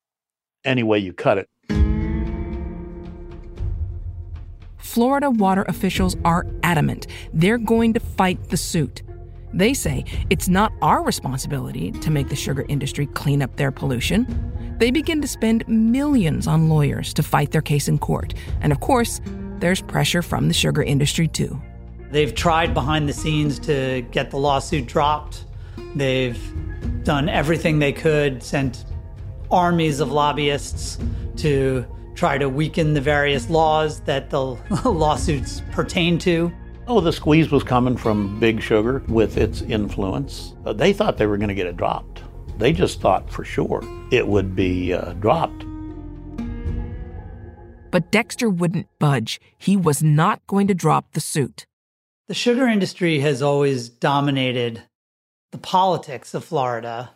[0.64, 1.48] any way you cut it.
[4.76, 9.02] Florida water officials are adamant they're going to fight the suit.
[9.52, 14.26] They say it's not our responsibility to make the sugar industry clean up their pollution.
[14.78, 18.34] They begin to spend millions on lawyers to fight their case in court.
[18.60, 19.20] And of course,
[19.58, 21.60] there's pressure from the sugar industry too.
[22.10, 25.44] They've tried behind the scenes to get the lawsuit dropped.
[25.94, 26.40] They've
[27.04, 28.84] done everything they could, sent
[29.50, 30.98] armies of lobbyists
[31.36, 31.84] to
[32.14, 34.40] try to weaken the various laws that the
[34.84, 36.52] lawsuits pertain to.
[36.92, 40.54] Oh, the squeeze was coming from Big Sugar with its influence.
[40.66, 42.24] Uh, they thought they were going to get it dropped.
[42.58, 45.64] They just thought for sure it would be uh, dropped.
[47.92, 49.40] But Dexter wouldn't budge.
[49.56, 51.64] He was not going to drop the suit.
[52.26, 54.82] The sugar industry has always dominated
[55.52, 57.12] the politics of Florida,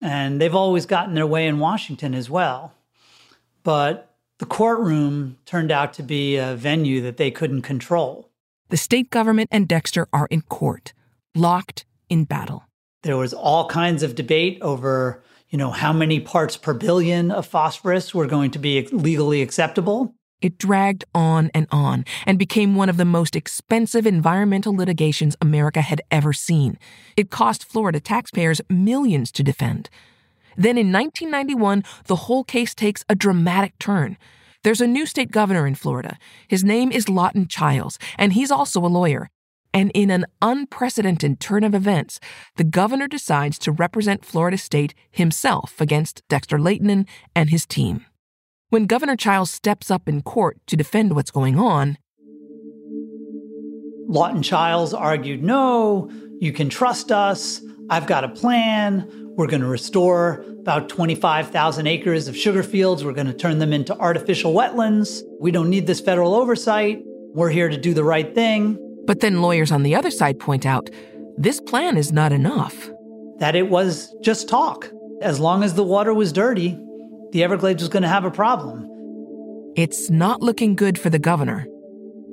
[0.00, 2.72] and they've always gotten their way in Washington as well.
[3.62, 8.30] But the courtroom turned out to be a venue that they couldn't control.
[8.68, 10.92] The state government and Dexter are in court,
[11.34, 12.64] locked in battle.
[13.02, 17.46] There was all kinds of debate over you know, how many parts per billion of
[17.46, 20.14] phosphorus were going to be legally acceptable.
[20.42, 25.80] It dragged on and on and became one of the most expensive environmental litigations America
[25.80, 26.78] had ever seen.
[27.16, 29.88] It cost Florida taxpayers millions to defend.
[30.56, 34.18] Then in 1991, the whole case takes a dramatic turn.
[34.66, 36.18] There's a new state governor in Florida.
[36.48, 39.28] His name is Lawton Chiles, and he's also a lawyer.
[39.72, 42.18] And in an unprecedented turn of events,
[42.56, 48.06] the governor decides to represent Florida State himself against Dexter Lehtinen and his team.
[48.70, 51.96] When Governor Chiles steps up in court to defend what's going on,
[54.08, 57.62] Lawton Chiles argued, No, you can trust us.
[57.88, 59.25] I've got a plan.
[59.36, 63.04] We're going to restore about 25,000 acres of sugar fields.
[63.04, 65.22] We're going to turn them into artificial wetlands.
[65.38, 67.02] We don't need this federal oversight.
[67.34, 68.78] We're here to do the right thing.
[69.04, 70.88] But then lawyers on the other side point out
[71.36, 72.90] this plan is not enough.
[73.38, 74.90] That it was just talk.
[75.20, 76.78] As long as the water was dirty,
[77.32, 78.88] the Everglades was going to have a problem.
[79.76, 81.66] It's not looking good for the governor.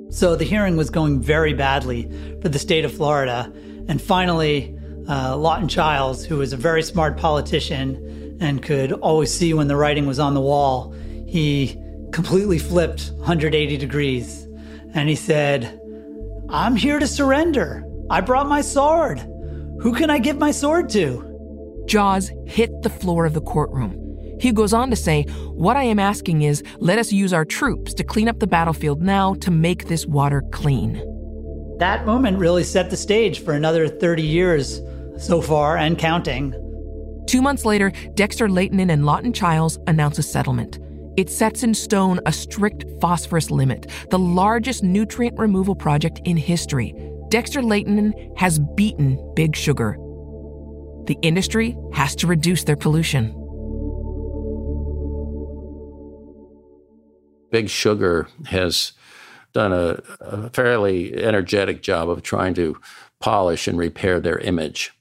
[0.08, 3.52] So the hearing was going very badly for the state of Florida.
[3.88, 4.74] And finally,
[5.08, 9.76] uh, Lawton Chiles, who was a very smart politician and could always see when the
[9.76, 10.92] writing was on the wall,
[11.26, 11.76] he
[12.12, 14.46] completely flipped 180 degrees.
[14.94, 15.80] And he said,
[16.48, 17.84] I'm here to surrender.
[18.10, 19.18] I brought my sword.
[19.80, 21.84] Who can I give my sword to?
[21.86, 24.00] Jaws hit the floor of the courtroom.
[24.40, 27.94] He goes on to say, What I am asking is let us use our troops
[27.94, 30.94] to clean up the battlefield now to make this water clean.
[31.78, 34.80] That moment really set the stage for another 30 years
[35.18, 36.52] so far and counting.
[37.26, 40.78] Two months later, Dexter Lehtinen and Lawton Chiles announce a settlement.
[41.16, 46.94] It sets in stone a strict phosphorus limit, the largest nutrient removal project in history.
[47.28, 49.96] Dexter Lehtinen has beaten Big Sugar.
[51.06, 53.32] The industry has to reduce their pollution.
[57.50, 58.92] Big Sugar has
[59.52, 62.76] done a, a, fairly energetic job of trying to
[63.20, 64.92] polish and repair their image.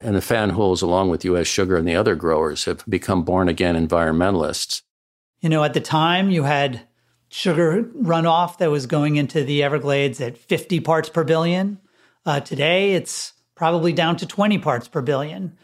[0.00, 1.46] And the Fanjuls, along with U.S.
[1.46, 4.82] Sugar and the other growers, have become born again environmentalists.
[5.40, 6.82] You know, at the time, you had
[7.28, 11.80] sugar runoff that was going into the Everglades at 50 parts per billion.
[12.24, 15.56] Uh, today, it's probably down to 20 parts per billion.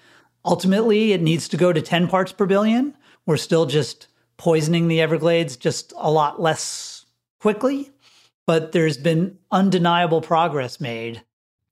[0.45, 2.97] Ultimately, it needs to go to 10 parts per billion.
[3.26, 7.07] We're still just poisoning the Everglades just a lot less
[7.41, 7.91] quickly,
[8.47, 11.22] but there's been undeniable progress made.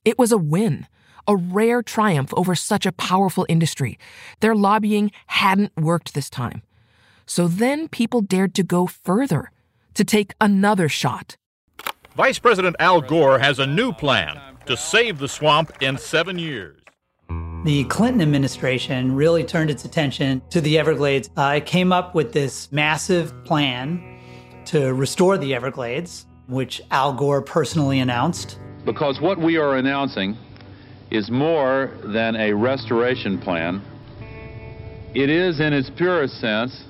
[0.05, 0.87] It was a win,
[1.27, 3.99] a rare triumph over such a powerful industry.
[4.41, 6.62] Their lobbying hadn't worked this time.
[7.27, 9.51] So then people dared to go further,
[9.95, 11.37] to take another shot.
[12.16, 16.79] Vice President Al Gore has a new plan to save the swamp in seven years.
[17.64, 21.31] The Clinton administration really turned its attention to the Everglades.
[21.37, 24.03] Uh, it came up with this massive plan
[24.66, 28.59] to restore the Everglades, which Al Gore personally announced.
[28.85, 30.37] Because what we are announcing
[31.13, 33.83] is more than a restoration plan.
[35.15, 36.85] It is, in its purest sense,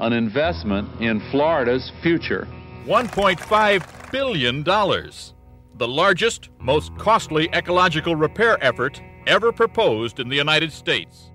[0.00, 2.46] an investment in Florida's future.
[2.84, 4.62] $1.5 billion.
[4.62, 11.30] The largest, most costly ecological repair effort ever proposed in the United States.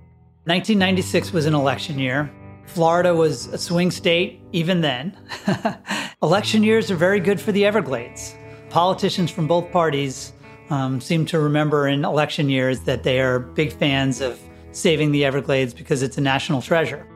[0.45, 2.31] 1996 was an election year.
[2.65, 5.17] Florida was a swing state even then.
[6.21, 8.35] election years are very good for the Everglades.
[8.69, 10.32] Politicians from both parties
[10.69, 14.39] um, seem to remember in election years that they are big fans of
[14.71, 17.07] saving the Everglades because it's a national treasure.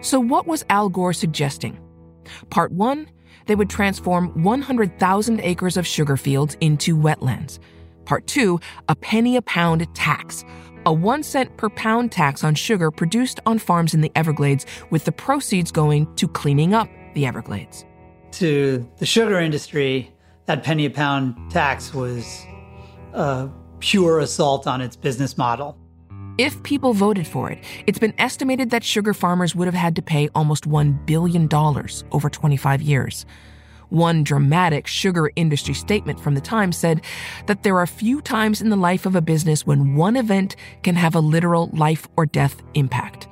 [0.00, 1.78] So, what was Al Gore suggesting?
[2.50, 3.08] Part one,
[3.46, 7.58] they would transform 100,000 acres of sugar fields into wetlands.
[8.04, 10.44] Part two, a penny a pound tax,
[10.86, 15.04] a one cent per pound tax on sugar produced on farms in the Everglades, with
[15.04, 17.84] the proceeds going to cleaning up the Everglades.
[18.32, 20.12] To the sugar industry,
[20.46, 22.44] that penny a pound tax was
[23.14, 25.78] a pure assault on its business model.
[26.36, 30.02] If people voted for it, it's been estimated that sugar farmers would have had to
[30.02, 31.48] pay almost $1 billion
[32.10, 33.24] over 25 years.
[33.90, 37.02] One dramatic sugar industry statement from the Times said
[37.46, 40.96] that there are few times in the life of a business when one event can
[40.96, 43.28] have a literal life or death impact.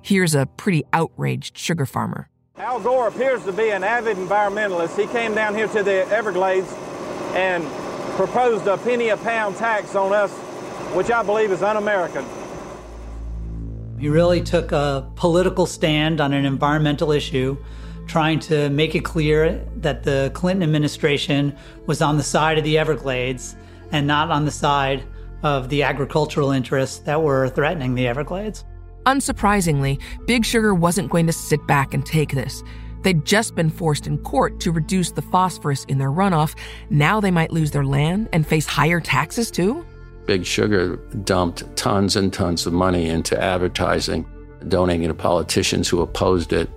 [0.00, 2.30] Here's a pretty outraged sugar farmer.
[2.56, 4.98] Al Gore appears to be an avid environmentalist.
[4.98, 6.72] He came down here to the Everglades
[7.34, 7.62] and
[8.16, 10.32] proposed a penny a pound tax on us,
[10.94, 12.24] which I believe is un American.
[13.98, 17.56] He really took a political stand on an environmental issue,
[18.06, 22.78] trying to make it clear that the Clinton administration was on the side of the
[22.78, 23.56] Everglades
[23.92, 25.02] and not on the side
[25.42, 28.64] of the agricultural interests that were threatening the Everglades.
[29.06, 32.62] Unsurprisingly, Big Sugar wasn't going to sit back and take this.
[33.06, 36.56] They'd just been forced in court to reduce the phosphorus in their runoff.
[36.90, 39.86] Now they might lose their land and face higher taxes too?
[40.26, 44.26] Big Sugar dumped tons and tons of money into advertising,
[44.66, 46.68] donating to politicians who opposed it.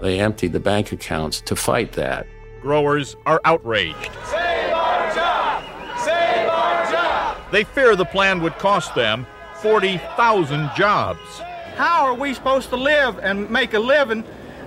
[0.00, 2.28] They emptied the bank accounts to fight that.
[2.60, 4.12] Growers are outraged.
[4.26, 5.64] Save our job!
[5.98, 7.38] Save our job!
[7.50, 9.26] They fear the plan would cost them
[9.56, 11.40] 40,000 jobs.
[11.74, 14.22] How are we supposed to live and make a living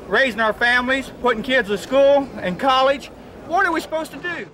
[0.08, 3.08] raising our families, putting kids to school and college?
[3.48, 4.50] What are we supposed to do?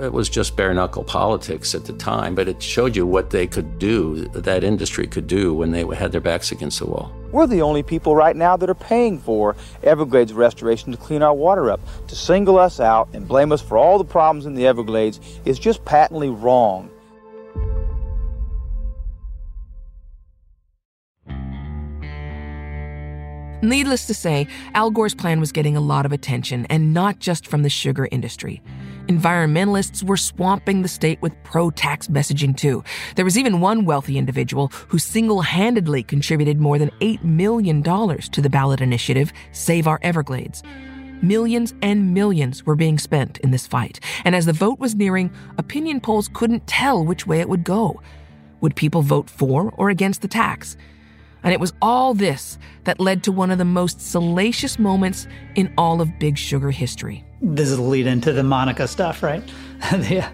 [0.00, 3.46] It was just bare knuckle politics at the time, but it showed you what they
[3.46, 7.12] could do, that industry could do when they had their backs against the wall.
[7.30, 11.34] We're the only people right now that are paying for Everglades restoration to clean our
[11.34, 11.80] water up.
[12.08, 15.58] To single us out and blame us for all the problems in the Everglades is
[15.58, 16.88] just patently wrong.
[23.62, 27.46] Needless to say, Al Gore's plan was getting a lot of attention, and not just
[27.46, 28.60] from the sugar industry.
[29.06, 32.82] Environmentalists were swamping the state with pro tax messaging, too.
[33.14, 38.40] There was even one wealthy individual who single handedly contributed more than $8 million to
[38.40, 40.64] the ballot initiative, Save Our Everglades.
[41.22, 45.30] Millions and millions were being spent in this fight, and as the vote was nearing,
[45.56, 48.02] opinion polls couldn't tell which way it would go.
[48.60, 50.76] Would people vote for or against the tax?
[51.42, 55.72] And it was all this that led to one of the most salacious moments in
[55.76, 57.24] all of Big Sugar history.
[57.40, 59.42] This is the lead into the Monica stuff, right?
[60.08, 60.30] yeah.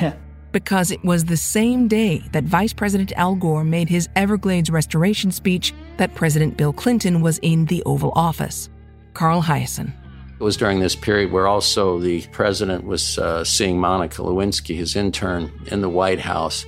[0.00, 0.14] yeah.
[0.52, 5.30] Because it was the same day that Vice President Al Gore made his Everglades restoration
[5.30, 8.68] speech that President Bill Clinton was in the Oval Office.
[9.14, 9.92] Carl Hiaasen.
[10.40, 14.96] It was during this period where also the president was uh, seeing Monica Lewinsky, his
[14.96, 16.64] intern, in the White House.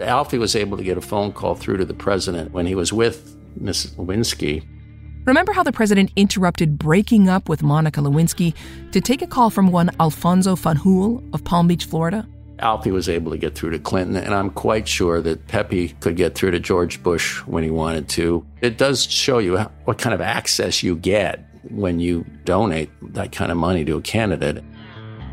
[0.00, 2.92] Alfie was able to get a phone call through to the president when he was
[2.92, 4.66] with Miss Lewinsky.
[5.24, 8.54] Remember how the president interrupted breaking up with Monica Lewinsky
[8.92, 12.28] to take a call from one Alfonso Fanjul of Palm Beach, Florida?
[12.58, 16.16] Alfie was able to get through to Clinton, and I'm quite sure that Pepe could
[16.16, 18.46] get through to George Bush when he wanted to.
[18.60, 23.50] It does show you what kind of access you get when you donate that kind
[23.50, 24.62] of money to a candidate.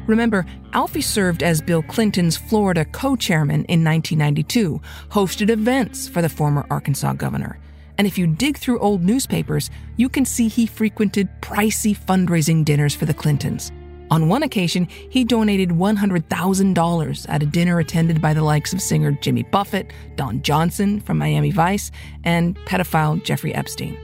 [0.07, 6.29] Remember, Alfie served as Bill Clinton's Florida co chairman in 1992, hosted events for the
[6.29, 7.59] former Arkansas governor.
[7.97, 12.95] And if you dig through old newspapers, you can see he frequented pricey fundraising dinners
[12.95, 13.71] for the Clintons.
[14.09, 19.11] On one occasion, he donated $100,000 at a dinner attended by the likes of singer
[19.11, 21.91] Jimmy Buffett, Don Johnson from Miami Vice,
[22.25, 23.97] and pedophile Jeffrey Epstein.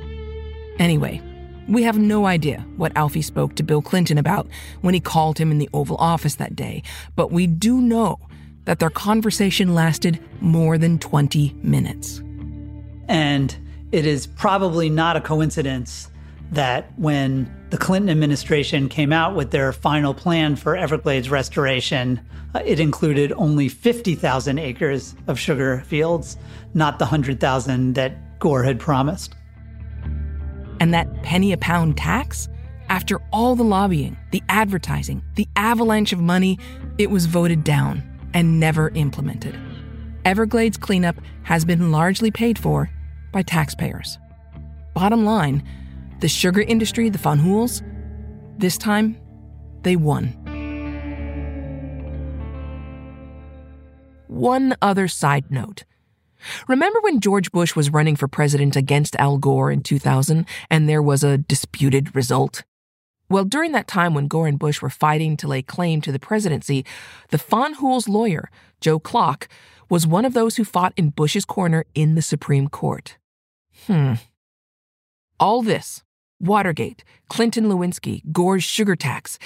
[0.79, 1.21] Anyway,
[1.67, 4.47] we have no idea what Alfie spoke to Bill Clinton about
[4.81, 6.83] when he called him in the Oval Office that day,
[7.15, 8.19] but we do know
[8.65, 12.21] that their conversation lasted more than 20 minutes.
[13.07, 13.55] And
[13.91, 16.09] it is probably not a coincidence
[16.51, 22.19] that when the Clinton administration came out with their final plan for Everglades restoration,
[22.53, 26.37] uh, it included only 50,000 acres of sugar fields,
[26.73, 29.36] not the 100,000 that Gore had promised.
[30.79, 32.47] And that penny a pound tax?
[32.89, 36.57] After all the lobbying, the advertising, the avalanche of money,
[36.97, 38.03] it was voted down
[38.33, 39.59] and never implemented.
[40.23, 42.89] Everglades cleanup has been largely paid for
[43.31, 44.17] by taxpayers.
[44.93, 45.63] Bottom line,
[46.19, 47.81] the sugar industry, the Fanjuls,
[48.57, 49.17] this time,
[49.83, 50.33] they won.
[54.27, 55.83] One other side note.
[56.67, 61.01] Remember when George Bush was running for president against Al Gore in 2000 and there
[61.01, 62.63] was a disputed result?
[63.29, 66.19] Well, during that time when Gore and Bush were fighting to lay claim to the
[66.19, 66.85] presidency,
[67.29, 67.43] the
[67.79, 69.49] Hoels lawyer, Joe Klock,
[69.89, 73.17] was one of those who fought in Bush's corner in the Supreme Court.
[73.85, 74.13] Hmm.
[75.39, 76.03] All this
[76.39, 79.39] Watergate, Clinton Lewinsky, Gore's sugar tax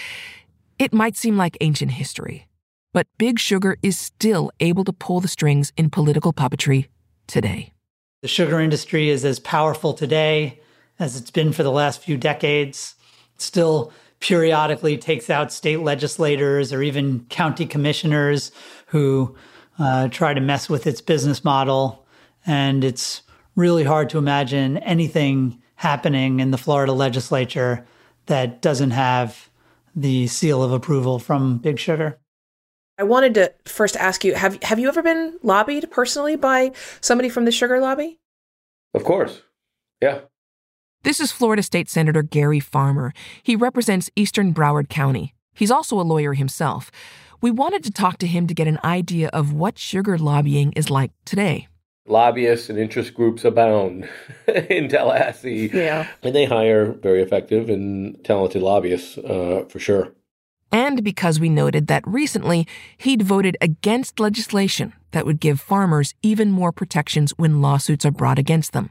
[0.82, 2.48] it might seem like ancient history.
[2.94, 6.88] But Big Sugar is still able to pull the strings in political puppetry
[7.26, 7.74] today.
[8.22, 10.60] The sugar industry is as powerful today
[11.00, 12.96] as it's been for the last few decades.
[13.36, 18.52] It still periodically takes out state legislators or even county commissioners
[18.88, 19.36] who
[19.80, 22.06] uh, try to mess with its business model.
[22.46, 23.24] And it's
[23.56, 27.86] really hard to imagine anything happening in the Florida legislature
[28.28, 29.50] that doesn't have
[29.96, 32.21] the seal of approval from Big Sugar.
[33.02, 36.72] I wanted to first ask you have have you ever been lobbied personally by
[37.02, 38.20] somebody from the sugar lobby?
[38.94, 39.42] Of course.
[40.00, 40.20] Yeah.
[41.02, 43.12] This is Florida State Senator Gary Farmer.
[43.42, 45.34] He represents Eastern Broward County.
[45.56, 46.92] He's also a lawyer himself.
[47.42, 50.92] We wanted to talk to him to get an idea of what sugar lobbying is
[50.92, 51.70] like today.
[52.06, 54.08] Lobbyists and interest groups abound
[54.70, 55.72] in Tallahassee.
[55.74, 56.08] Yeah.
[56.22, 60.14] And they hire very effective and talented lobbyists uh, for sure
[60.72, 62.68] and because we noted that recently
[62.98, 68.40] he'd voted against legislation that would give farmers even more protections when lawsuits are brought
[68.40, 68.90] against them.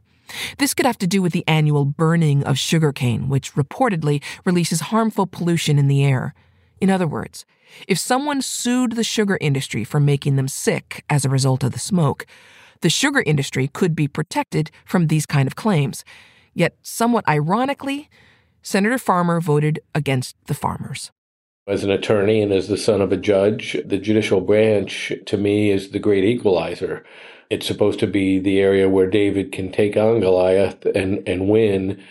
[0.58, 5.26] This could have to do with the annual burning of sugarcane, which reportedly releases harmful
[5.26, 6.34] pollution in the air.
[6.80, 7.44] In other words,
[7.88, 11.78] if someone sued the sugar industry for making them sick as a result of the
[11.78, 12.26] smoke,
[12.80, 16.04] the sugar industry could be protected from these kind of claims.
[16.54, 18.08] Yet, somewhat ironically,
[18.62, 21.10] Senator Farmer voted against the farmers.
[21.70, 25.70] As an attorney and as the son of a judge, the judicial branch to me
[25.70, 27.04] is the great equalizer.
[27.48, 32.02] It's supposed to be the area where David can take on Goliath and, and win.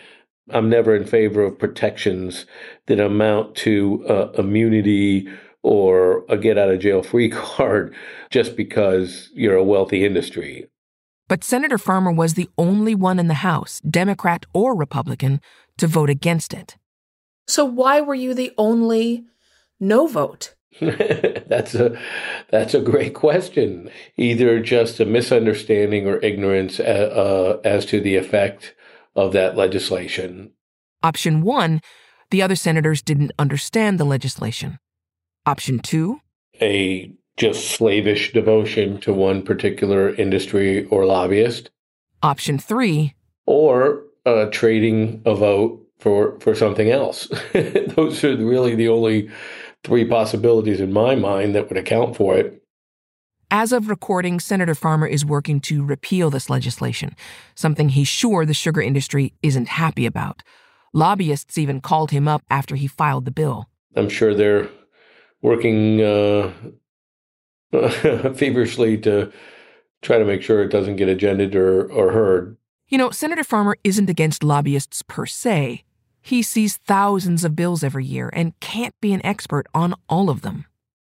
[0.49, 2.45] I'm never in favor of protections
[2.85, 5.27] that amount to uh, immunity
[5.61, 7.93] or a get out of jail free card
[8.29, 10.69] just because you're a wealthy industry.
[11.27, 15.41] But Senator Farmer was the only one in the House, Democrat or Republican,
[15.79, 16.77] to vote against it.
[17.45, 19.25] So, why were you the only
[19.79, 20.55] no vote?
[20.81, 21.99] that's a
[22.49, 23.89] that's a great question.
[24.17, 28.75] Either just a misunderstanding or ignorance uh, uh, as to the effect
[29.15, 30.51] of that legislation.
[31.03, 31.81] Option one:
[32.29, 34.79] the other senators didn't understand the legislation.
[35.45, 36.21] Option two:
[36.61, 41.71] a just slavish devotion to one particular industry or lobbyist.
[42.21, 43.15] Option three:
[43.45, 47.27] or uh, trading a vote for for something else.
[47.53, 49.29] Those are really the only
[49.83, 52.63] three possibilities in my mind that would account for it.
[53.51, 57.15] As of recording, Senator Farmer is working to repeal this legislation,
[57.55, 60.43] something he's sure the sugar industry isn't happy about.
[60.93, 63.67] Lobbyists even called him up after he filed the bill.
[63.95, 64.69] I'm sure they're
[65.41, 66.51] working uh,
[68.35, 69.31] feverishly to
[70.01, 72.57] try to make sure it doesn't get agended or, or heard.
[72.87, 75.83] You know, Senator Farmer isn't against lobbyists per se.
[76.21, 80.41] He sees thousands of bills every year and can't be an expert on all of
[80.41, 80.65] them.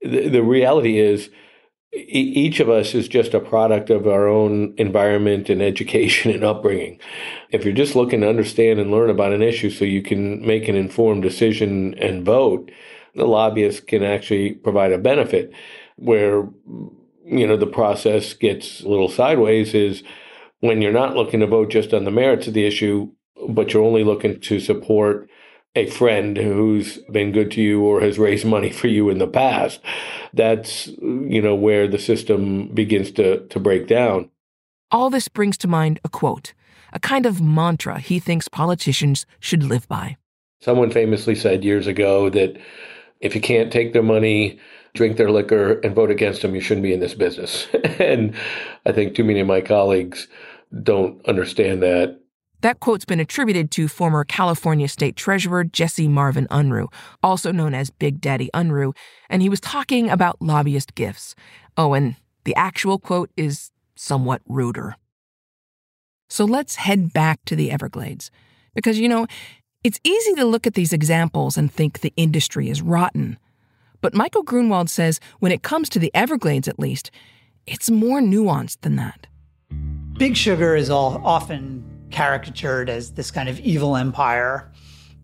[0.01, 1.29] The, the reality is,
[1.93, 6.99] each of us is just a product of our own environment and education and upbringing.
[7.49, 10.67] If you're just looking to understand and learn about an issue so you can make
[10.67, 12.71] an informed decision and vote,
[13.15, 15.51] the lobbyist can actually provide a benefit.
[15.97, 16.47] Where,
[17.25, 20.01] you know, the process gets a little sideways is
[20.61, 23.11] when you're not looking to vote just on the merits of the issue,
[23.49, 25.29] but you're only looking to support
[25.75, 29.27] a friend who's been good to you or has raised money for you in the
[29.27, 29.79] past.
[30.33, 34.29] That's, you know, where the system begins to, to break down.
[34.91, 36.53] All this brings to mind a quote,
[36.91, 40.17] a kind of mantra he thinks politicians should live by.
[40.59, 42.59] Someone famously said years ago that
[43.21, 44.59] if you can't take their money,
[44.93, 47.67] drink their liquor, and vote against them, you shouldn't be in this business.
[47.99, 48.35] and
[48.85, 50.27] I think too many of my colleagues
[50.83, 52.19] don't understand that
[52.61, 56.91] that quote's been attributed to former California State Treasurer Jesse Marvin Unruh,
[57.23, 58.95] also known as Big Daddy Unruh,
[59.29, 61.35] and he was talking about lobbyist gifts.
[61.77, 64.95] Oh, and the actual quote is somewhat ruder.
[66.29, 68.31] So let's head back to the Everglades.
[68.73, 69.27] Because, you know,
[69.83, 73.37] it's easy to look at these examples and think the industry is rotten.
[73.99, 77.11] But Michael Grunwald says when it comes to the Everglades, at least,
[77.67, 79.27] it's more nuanced than that.
[80.17, 84.71] Big Sugar is all often caricatured as this kind of evil empire.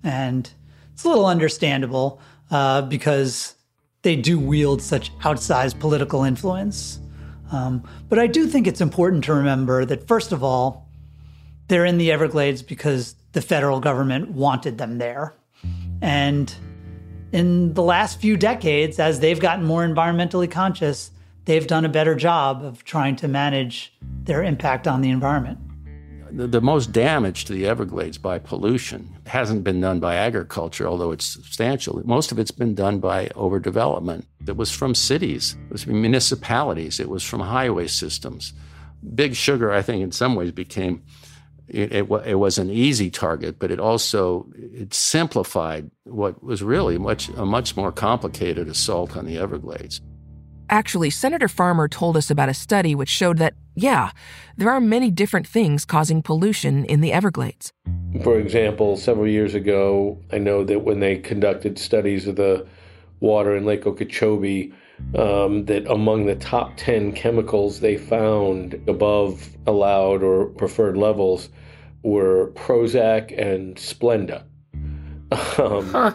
[0.04, 0.50] And
[0.94, 2.20] it's a little understandable
[2.50, 3.56] uh, because
[4.02, 7.00] they do wield such outsized political influence.
[7.52, 10.90] Um, but I do think it's important to remember that, first of all,
[11.68, 15.34] they're in the Everglades because the federal government wanted them there.
[16.02, 16.54] And
[17.32, 21.12] in the last few decades, as they've gotten more environmentally conscious,
[21.46, 25.60] they've done a better job of trying to manage their impact on the environment
[26.32, 31.12] the, the most damage to the Everglades by pollution hasn't been done by agriculture, although
[31.12, 32.02] it's substantial.
[32.06, 34.26] Most of it's been done by overdevelopment.
[34.48, 38.54] It was from cities, it was from municipalities, it was from highway systems.
[39.14, 41.04] Big Sugar, I think, in some ways became
[41.68, 46.98] it, it, it, was an easy target, but it also it simplified what was really
[46.98, 50.02] much a much more complicated assault on the Everglades.
[50.70, 54.12] Actually, Senator Farmer told us about a study which showed that, yeah,
[54.58, 57.72] there are many different things causing pollution in the Everglades.
[58.24, 62.68] For example, several years ago, I know that when they conducted studies of the
[63.20, 64.74] water in Lake Okeechobee,
[65.16, 71.50] um, that among the top 10 chemicals they found above allowed or preferred levels
[72.04, 74.44] were Prozac and Splenda.
[75.60, 76.14] Um, huh.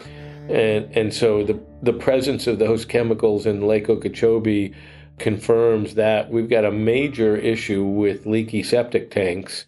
[0.49, 4.73] And, and so the, the presence of those chemicals in Lake Okeechobee
[5.19, 9.65] confirms that we've got a major issue with leaky septic tanks.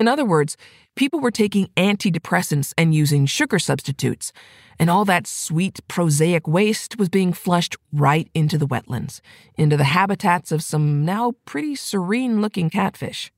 [0.00, 0.56] In other words,
[0.96, 4.32] people were taking antidepressants and using sugar substitutes,
[4.78, 9.20] and all that sweet prosaic waste was being flushed right into the wetlands,
[9.56, 13.30] into the habitats of some now pretty serene looking catfish.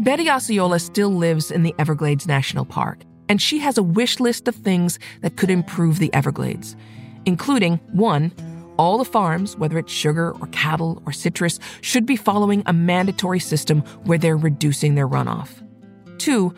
[0.00, 4.48] Betty Osceola still lives in the Everglades National Park, and she has a wish list
[4.48, 6.76] of things that could improve the Everglades,
[7.26, 8.32] including one,
[8.78, 13.40] all the farms, whether it's sugar or cattle or citrus, should be following a mandatory
[13.40, 15.48] system where they're reducing their runoff.
[16.18, 16.54] Two,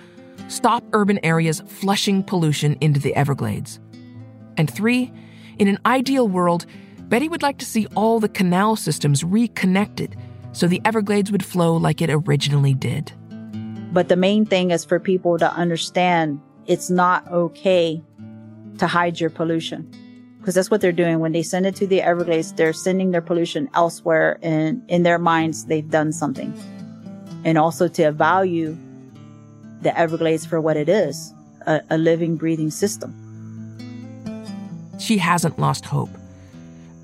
[0.48, 3.80] stop urban areas flushing pollution into the Everglades.
[4.56, 5.12] And three,
[5.58, 6.66] in an ideal world,
[7.08, 10.16] Betty would like to see all the canal systems reconnected
[10.52, 13.12] so the Everglades would flow like it originally did.
[13.92, 16.40] But the main thing is for people to understand
[16.70, 18.00] it's not okay
[18.78, 19.90] to hide your pollution.
[20.38, 21.18] Because that's what they're doing.
[21.18, 25.18] When they send it to the everglades they're sending their pollution elsewhere and in their
[25.18, 25.66] minds.
[25.66, 26.54] They've done something.
[27.44, 28.78] And also to value
[29.82, 31.34] the everglades for what it is
[31.66, 33.12] a, a living breathing system.
[35.00, 36.10] She hasn't lost hope.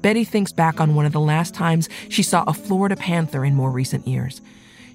[0.01, 3.57] Betty thinks back on one of the last times she saw a florida panther in
[3.57, 4.41] more recent years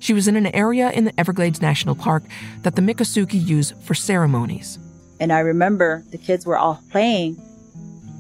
[0.02, 2.24] she was in an area in the Everglades National Park
[2.64, 4.80] that the Miccosukee use for ceremonies.
[5.20, 7.40] And I remember the kids were all playing.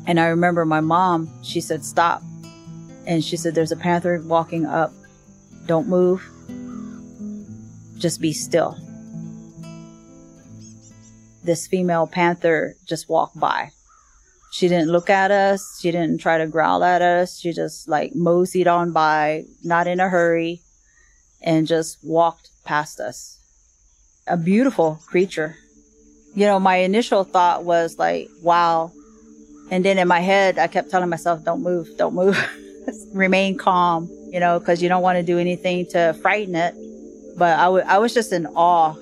[0.06, 2.22] And I remember my mom, she said, Stop.
[3.08, 4.94] And she said, There's a panther walking up.
[5.66, 6.24] Don't move.
[7.98, 8.78] Just be still.
[11.44, 13.72] This female panther just walked by.
[14.52, 15.80] She didn't look at us.
[15.82, 17.40] She didn't try to growl at us.
[17.40, 20.62] She just like moseyed on by, not in a hurry
[21.42, 23.40] and just walked past us.
[24.28, 25.56] A beautiful creature.
[26.36, 28.92] You know, my initial thought was like, wow.
[29.70, 32.38] And then in my head, I kept telling myself, don't move, don't move,
[33.14, 36.76] remain calm, you know, because you don't want to do anything to frighten it.
[37.38, 38.96] But I, w- I was just in awe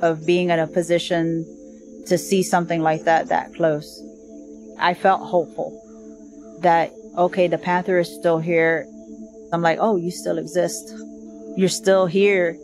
[0.00, 1.46] of being in a position
[2.06, 4.02] to see something like that that close.
[4.78, 5.72] I felt hopeful
[6.60, 8.86] that okay, the panther is still here.
[9.52, 10.92] I'm like, oh, you still exist.
[11.56, 12.58] You're still here.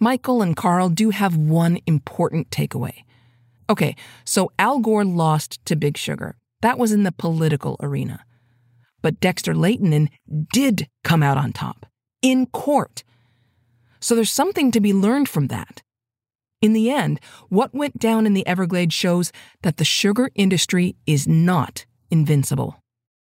[0.00, 3.04] Michael and Carl do have one important takeaway.
[3.70, 6.36] Okay, so Al Gore lost to Big Sugar.
[6.60, 8.24] That was in the political arena.
[9.00, 10.08] But Dexter Lehtinen
[10.52, 11.86] did come out on top
[12.20, 13.04] in court.
[14.00, 15.82] So there's something to be learned from that.
[16.60, 19.32] In the end, what went down in the Everglades shows
[19.62, 22.80] that the sugar industry is not invincible.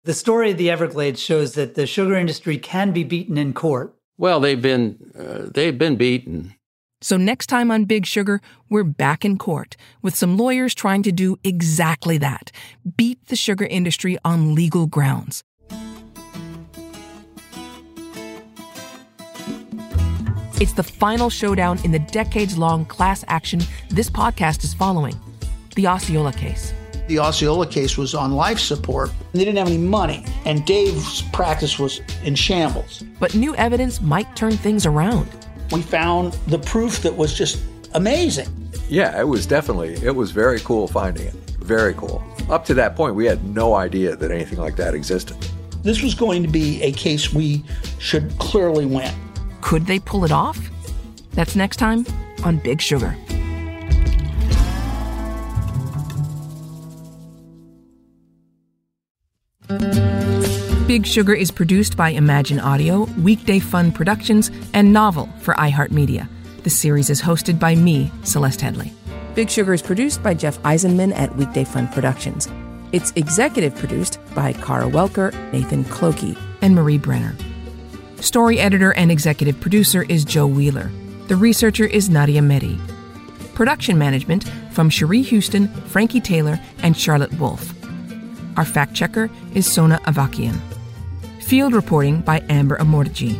[0.04, 3.94] The story of the Everglades shows that the sugar industry can be beaten in court.
[4.18, 6.54] Well, they've been uh, they've been beaten.
[7.02, 11.12] So next time on Big Sugar, we're back in court with some lawyers trying to
[11.12, 12.50] do exactly that.
[12.96, 15.42] Beat the sugar industry on legal grounds.
[20.58, 25.14] It's the final showdown in the decades long class action this podcast is following
[25.74, 26.72] the Osceola case.
[27.08, 29.10] The Osceola case was on life support.
[29.34, 33.04] They didn't have any money, and Dave's practice was in shambles.
[33.20, 35.28] But new evidence might turn things around.
[35.72, 38.48] We found the proof that was just amazing.
[38.88, 41.34] Yeah, it was definitely, it was very cool finding it.
[41.60, 42.24] Very cool.
[42.48, 45.36] Up to that point, we had no idea that anything like that existed.
[45.82, 47.62] This was going to be a case we
[47.98, 49.12] should clearly win.
[49.66, 50.70] Could they pull it off?
[51.32, 52.06] That's next time
[52.44, 53.16] on Big Sugar.
[60.86, 66.28] Big Sugar is produced by Imagine Audio, Weekday Fun Productions, and Novel for iHeartMedia.
[66.62, 68.92] The series is hosted by me, Celeste Headlee.
[69.34, 72.48] Big Sugar is produced by Jeff Eisenman at Weekday Fun Productions.
[72.92, 77.34] It's executive produced by Kara Welker, Nathan Clokey, and Marie Brenner.
[78.20, 80.90] Story editor and executive producer is Joe Wheeler.
[81.28, 82.78] The researcher is Nadia Mehdi.
[83.54, 87.72] Production management from Cherie Houston, Frankie Taylor, and Charlotte Wolf.
[88.56, 90.58] Our fact checker is Sona Avakian.
[91.42, 93.38] Field reporting by Amber Amortigi.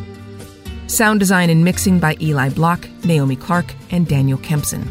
[0.89, 4.89] Sound design and mixing by Eli Block, Naomi Clark, and Daniel Kempson.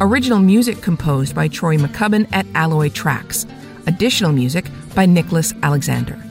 [0.00, 3.46] Original music composed by Troy McCubbin at Alloy Tracks.
[3.86, 6.22] Additional music by Nicholas Alexander.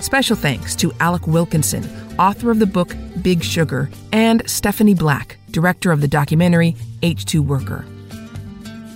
[0.00, 1.84] Special thanks to Alec Wilkinson,
[2.18, 7.84] author of the book Big Sugar, and Stephanie Black, director of the documentary H2 Worker.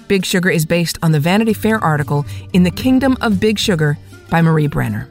[0.08, 3.98] Big Sugar is based on the Vanity Fair article In the Kingdom of Big Sugar
[4.30, 5.10] by Marie Brenner.